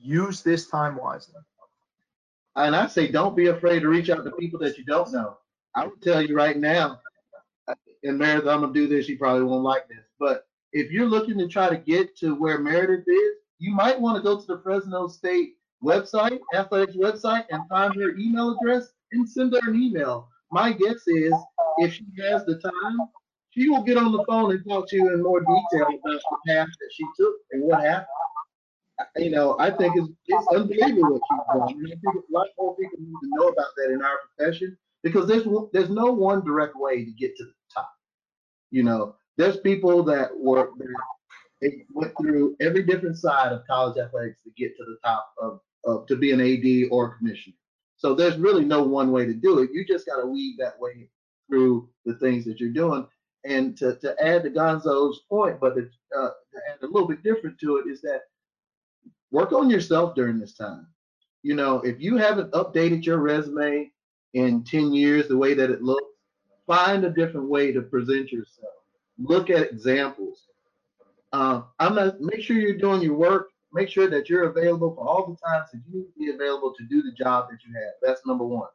[0.00, 1.40] Use this time wisely.
[2.56, 5.38] And I say, don't be afraid to reach out to people that you don't know.
[5.74, 7.00] I would tell you right now,
[8.02, 9.08] and Meredith, I'm gonna do this.
[9.08, 12.58] You probably won't like this, but if you're looking to try to get to where
[12.58, 17.62] Meredith is, you might want to go to the Fresno State website, athletics website, and
[17.68, 20.28] find her email address and send her an email.
[20.50, 21.34] My guess is
[21.78, 22.98] if she has the time,
[23.50, 26.38] she will get on the phone and talk to you in more detail about the
[26.46, 28.06] path that she took and what happened.
[29.16, 31.86] You know, I think it's, it's unbelievable what she's done.
[31.86, 35.28] I, think a lot more people need to know about that in our profession because
[35.28, 37.90] there's there's no one direct way to get to the top.
[38.70, 40.70] You know, there's people that were
[41.60, 45.60] they went through every different side of college athletics to get to the top of,
[45.84, 47.54] of to be an AD or commissioner.
[47.98, 49.70] So there's really no one way to do it.
[49.72, 51.08] You just got to weave that way
[51.48, 53.06] through the things that you're doing.
[53.44, 55.82] And to, to add to Gonzo's point, but to,
[56.16, 58.22] uh, to add a little bit different to it is that
[59.30, 60.86] work on yourself during this time.
[61.42, 63.90] You know, if you haven't updated your resume
[64.34, 66.04] in 10 years the way that it looks,
[66.66, 68.74] find a different way to present yourself.
[69.18, 70.46] Look at examples.
[71.32, 73.48] Uh, I'm not, make sure you're doing your work.
[73.72, 76.74] Make sure that you're available for all the times that you need to be available
[76.76, 77.92] to do the job that you have.
[78.02, 78.68] That's number one.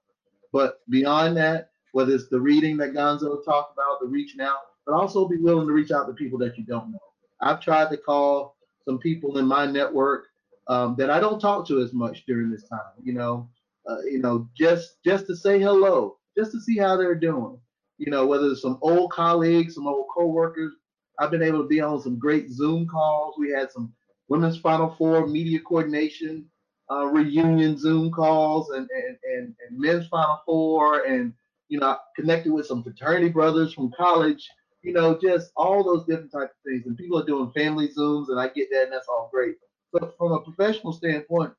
[0.52, 4.94] But beyond that, whether it's the reading that Gonzo talked about, the reaching out, but
[4.94, 7.00] also be willing to reach out to people that you don't know.
[7.41, 10.26] I've tried to call some people in my network
[10.68, 12.80] um, that I don't talk to as much during this time.
[13.02, 13.50] You know,
[13.88, 17.58] uh, you know, just just to say hello, just to see how they're doing.
[17.98, 20.74] You know, whether it's some old colleagues, some old coworkers.
[21.20, 23.36] I've been able to be on some great Zoom calls.
[23.38, 23.94] We had some
[24.30, 26.49] women's Final Four media coordination
[26.91, 31.34] uh, reunion Zoom calls, and, and and and men's Final Four, and
[31.69, 34.47] you know, connected with some fraternity brothers from college.
[34.82, 36.86] You know, just all those different types of things.
[36.86, 39.55] And people are doing family Zooms, and I get that, and that's all great.
[39.93, 41.53] But from a professional standpoint,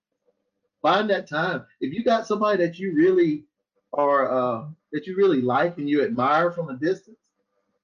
[0.82, 1.64] find that time.
[1.80, 3.44] If you got somebody that you really
[3.94, 7.16] are uh, that you really like and you admire from a distance,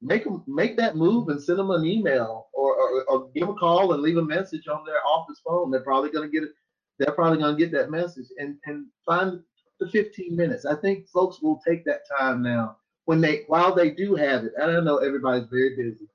[0.03, 3.55] make them make that move and send them an email or, or, or give a
[3.55, 5.71] call and leave a message on their office phone.
[5.71, 6.51] They're probably gonna get it.
[6.99, 9.41] They're probably gonna get that message and and find
[9.79, 10.65] the 15 minutes.
[10.65, 14.53] I think folks will take that time now when they while they do have it.
[14.57, 16.09] And I know everybody's very busy,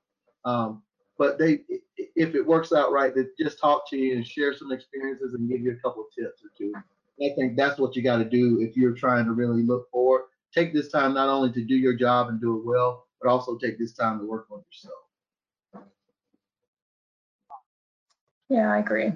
[0.44, 0.82] um,
[1.18, 1.60] but they
[2.16, 5.48] if it works out right, they just talk to you and share some experiences and
[5.48, 6.72] give you a couple of tips or two.
[7.22, 10.22] I think that's what you got to do if you're trying to really look forward.
[10.54, 13.56] Take this time not only to do your job and do it well, but also
[13.56, 15.88] take this time to work on yourself.
[18.48, 19.12] Yeah, I agree.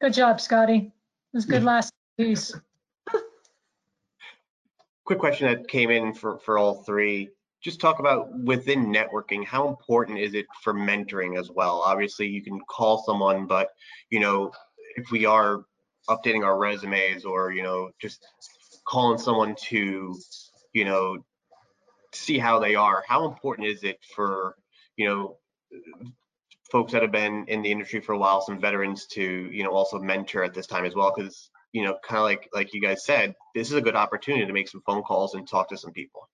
[0.00, 0.92] Good job, Scottie.
[1.32, 2.54] It was good last piece.
[5.04, 7.30] Quick question that came in for, for all three.
[7.62, 11.82] Just talk about within networking, how important is it for mentoring as well?
[11.84, 13.70] Obviously, you can call someone, but
[14.10, 14.52] you know,
[14.96, 15.64] if we are
[16.08, 18.24] updating our resumes or you know, just
[18.86, 20.14] calling someone to,
[20.74, 21.18] you know,
[22.14, 24.56] see how they are, how important is it for
[24.96, 25.36] you know
[26.70, 29.70] folks that have been in the industry for a while, some veterans to you know
[29.70, 31.12] also mentor at this time as well?
[31.14, 34.46] Because you know, kind of like like you guys said, this is a good opportunity
[34.46, 36.28] to make some phone calls and talk to some people.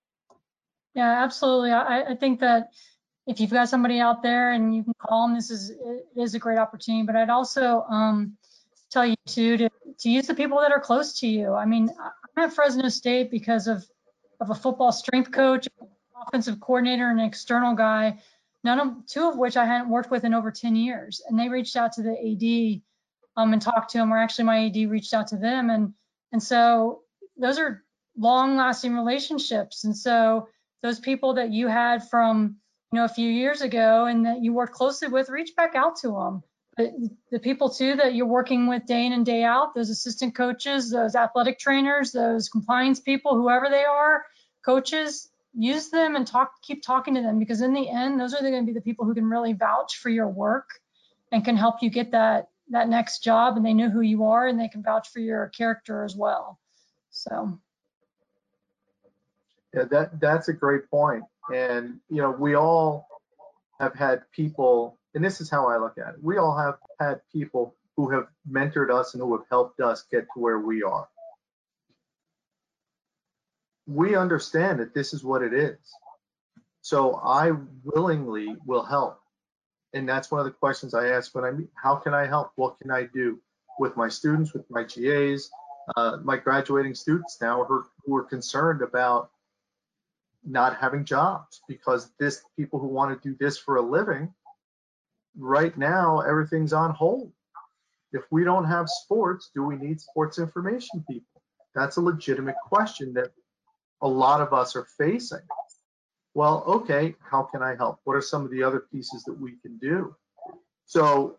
[0.95, 1.73] Yeah, absolutely.
[1.73, 2.69] I, I think that
[3.27, 6.35] if you've got somebody out there and you can call them, this is it is
[6.35, 7.07] a great opportunity.
[7.07, 8.37] But I'd also um,
[8.91, 9.71] tell you too to
[10.01, 11.55] to use the people that are close to you.
[11.55, 11.91] I mean,
[12.37, 13.85] I'm at Fresno State because of
[14.41, 15.69] of a football strength coach,
[16.27, 18.19] offensive coordinator, and an external guy.
[18.65, 21.49] None of two of which I hadn't worked with in over 10 years, and they
[21.49, 22.83] reached out to the AD
[23.37, 25.95] um, and talked to him, or actually my AD reached out to them, and
[26.33, 27.03] and so
[27.37, 27.85] those are
[28.19, 30.49] long-lasting relationships, and so
[30.83, 32.57] those people that you had from
[32.93, 35.97] you know a few years ago and that you worked closely with reach back out
[35.97, 36.43] to them
[36.77, 36.93] but
[37.31, 40.91] the people too that you're working with day in and day out those assistant coaches
[40.91, 44.25] those athletic trainers those compliance people whoever they are
[44.65, 48.41] coaches use them and talk keep talking to them because in the end those are
[48.41, 50.69] going to be the people who can really vouch for your work
[51.33, 54.47] and can help you get that that next job and they know who you are
[54.47, 56.59] and they can vouch for your character as well
[57.11, 57.59] so
[59.75, 61.25] Yeah, that that's a great point.
[61.55, 63.09] And you know, we all
[63.81, 66.23] have had people, and this is how I look at it.
[66.23, 70.23] We all have had people who have mentored us and who have helped us get
[70.35, 71.09] to where we are.
[73.87, 75.79] We understand that this is what it is.
[76.83, 77.53] So I
[77.85, 79.21] willingly will help.
[79.93, 82.53] And that's one of the questions I ask when I meet, how can I help?
[82.55, 83.41] What can I do
[83.79, 85.51] with my students, with my GAs,
[85.97, 89.31] uh, my graduating students now who, who are concerned about
[90.45, 94.33] not having jobs because this people who want to do this for a living
[95.37, 97.33] right now everything's on hold.
[98.13, 101.43] If we don't have sports do we need sports information people?
[101.75, 103.31] That's a legitimate question that
[104.03, 105.47] a lot of us are facing.
[106.35, 108.01] Well okay how can i help?
[108.05, 110.15] What are some of the other pieces that we can do?
[110.87, 111.37] So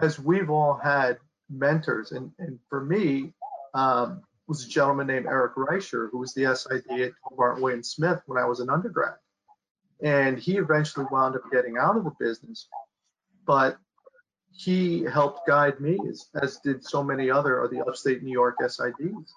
[0.00, 1.18] as we've all had
[1.50, 3.34] mentors and, and for me
[3.74, 8.20] um, was a gentleman named Eric Reicher, who was the SID at Hobart William Smith
[8.26, 9.14] when I was an undergrad.
[10.02, 12.68] And he eventually wound up getting out of the business,
[13.46, 13.78] but
[14.52, 18.56] he helped guide me, as, as did so many other of the upstate New York
[18.60, 19.30] SIDs.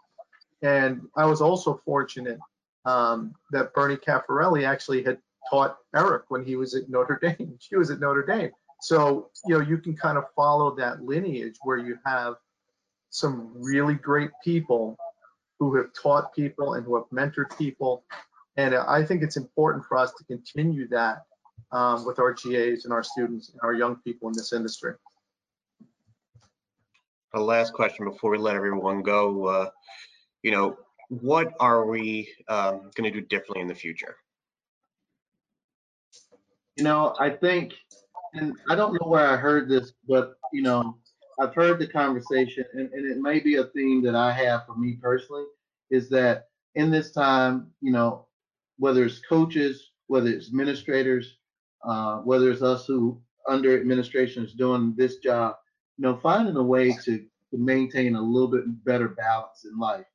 [0.62, 2.40] And I was also fortunate
[2.86, 5.18] um, that Bernie Cafarelli actually had
[5.50, 7.58] taught Eric when he was at Notre Dame.
[7.60, 8.52] She was at Notre Dame.
[8.82, 12.36] So, you know, you can kind of follow that lineage where you have
[13.10, 14.98] some really great people
[15.60, 18.04] who have taught people and who have mentored people.
[18.58, 21.24] And I think it's important for us to continue that
[21.72, 24.94] um, with our GAs and our students and our young people in this industry.
[27.34, 29.46] A last question before we let everyone go.
[29.46, 29.70] Uh,
[30.44, 30.78] you know,
[31.10, 34.16] what are we um, going to do differently in the future?
[36.78, 37.74] You know, I think,
[38.34, 40.98] and I don't know where I heard this, but you know,
[41.40, 44.76] I've heard the conversation, and, and it may be a theme that I have for
[44.76, 45.46] me personally,
[45.92, 48.26] is that in this time, you know,
[48.78, 51.38] whether it's coaches, whether it's administrators,
[51.88, 55.56] uh, whether it's us who under administration is doing this job,
[55.98, 60.06] you know, finding a way to, to maintain a little bit better balance in life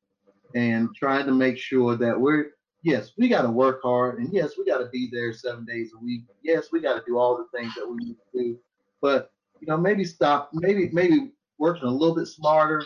[0.55, 2.51] and trying to make sure that we're,
[2.83, 5.91] yes, we got to work hard and yes, we got to be there seven days
[5.99, 6.21] a week.
[6.43, 8.59] Yes, we got to do all the things that we need to do,
[9.01, 12.83] but you know, maybe stop, maybe, maybe working a little bit smarter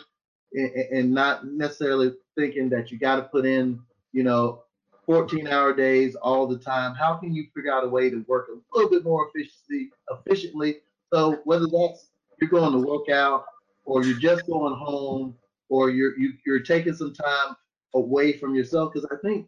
[0.54, 3.80] and, and not necessarily thinking that you got to put in,
[4.14, 4.64] you know,
[5.08, 6.94] 14 hour days all the time.
[6.94, 10.78] How can you figure out a way to work a little bit more efficiently, efficiently?
[11.12, 13.46] So whether that's you're going to work out
[13.86, 15.36] or you're just going home
[15.70, 17.56] or you're you, you're taking some time
[17.96, 19.48] away from yourself because I think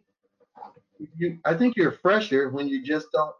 [1.16, 3.34] you I think you're fresher when you just don't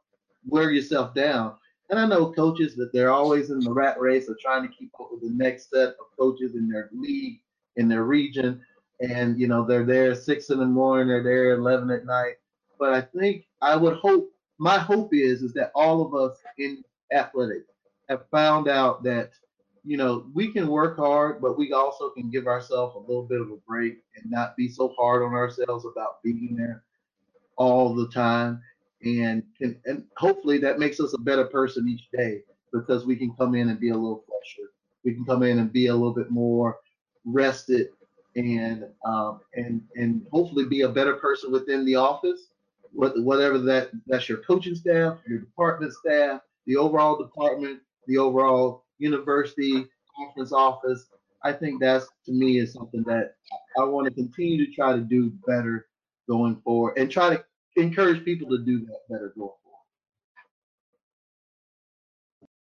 [0.46, 1.54] wear yourself down.
[1.88, 4.92] And I know coaches that they're always in the rat race of trying to keep
[5.00, 7.40] up with the next set of coaches in their league,
[7.76, 8.60] in their region.
[9.00, 12.34] And, you know, they're there six in the morning, they're there 11 at night.
[12.78, 16.82] But I think I would hope, my hope is, is that all of us in
[17.12, 17.72] athletics
[18.08, 19.30] have found out that,
[19.84, 23.40] you know, we can work hard, but we also can give ourselves a little bit
[23.40, 26.82] of a break and not be so hard on ourselves about being there
[27.56, 28.60] all the time
[29.04, 32.42] and can, and hopefully that makes us a better person each day
[32.72, 34.68] because we can come in and be a little fresher.
[35.04, 36.78] We can come in and be a little bit more
[37.24, 37.88] rested
[38.46, 42.48] and um, and and hopefully be a better person within the office.
[42.92, 49.86] Whatever that that's your coaching staff, your department staff, the overall department, the overall university
[50.16, 51.06] conference office.
[51.42, 53.34] I think that's to me is something that
[53.78, 55.86] I want to continue to try to do better
[56.28, 57.44] going forward and try to
[57.76, 59.80] encourage people to do that better going forward.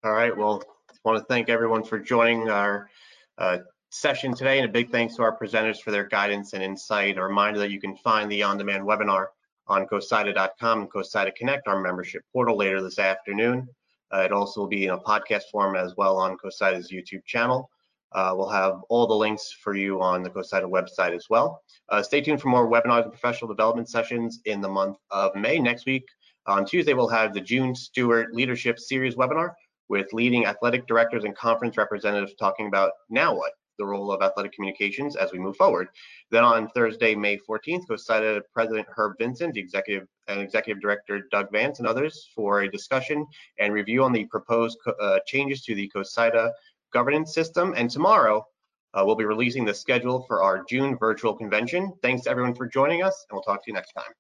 [0.04, 0.36] All right.
[0.36, 2.90] Well, I want to thank everyone for joining our
[3.38, 3.60] uh,
[3.90, 7.18] session today, and a big thanks to our presenters for their guidance and insight.
[7.18, 9.28] A reminder that you can find the on-demand webinar
[9.68, 13.68] on COSIDA.com and COSIDA Connect, our membership portal, later this afternoon.
[14.14, 17.70] Uh, it also will be in a podcast form as well on COSIDA's YouTube channel.
[18.12, 21.62] Uh, we'll have all the links for you on the COSIDA website as well.
[21.90, 25.60] Uh, stay tuned for more webinars and professional development sessions in the month of May.
[25.60, 26.06] Next week,
[26.48, 29.54] on Tuesday, we'll have the June Stewart Leadership Series webinar
[29.90, 34.52] with leading athletic directors and conference representatives talking about now what, the role of athletic
[34.52, 35.88] communications as we move forward.
[36.30, 41.52] Then on Thursday, May 14th, COSIDA President Herb Vincent, the executive and Executive Director Doug
[41.52, 43.26] Vance, and others for a discussion
[43.58, 46.52] and review on the proposed uh, changes to the COSIDA
[46.94, 47.74] governance system.
[47.76, 48.46] And tomorrow,
[48.94, 51.94] uh, we'll be releasing the schedule for our June virtual convention.
[52.02, 54.12] Thanks to everyone for joining us, and we'll talk to you next time.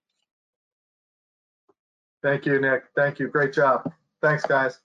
[2.21, 2.83] Thank you, Nick.
[2.95, 3.27] Thank you.
[3.27, 3.91] Great job.
[4.21, 4.79] Thanks, guys.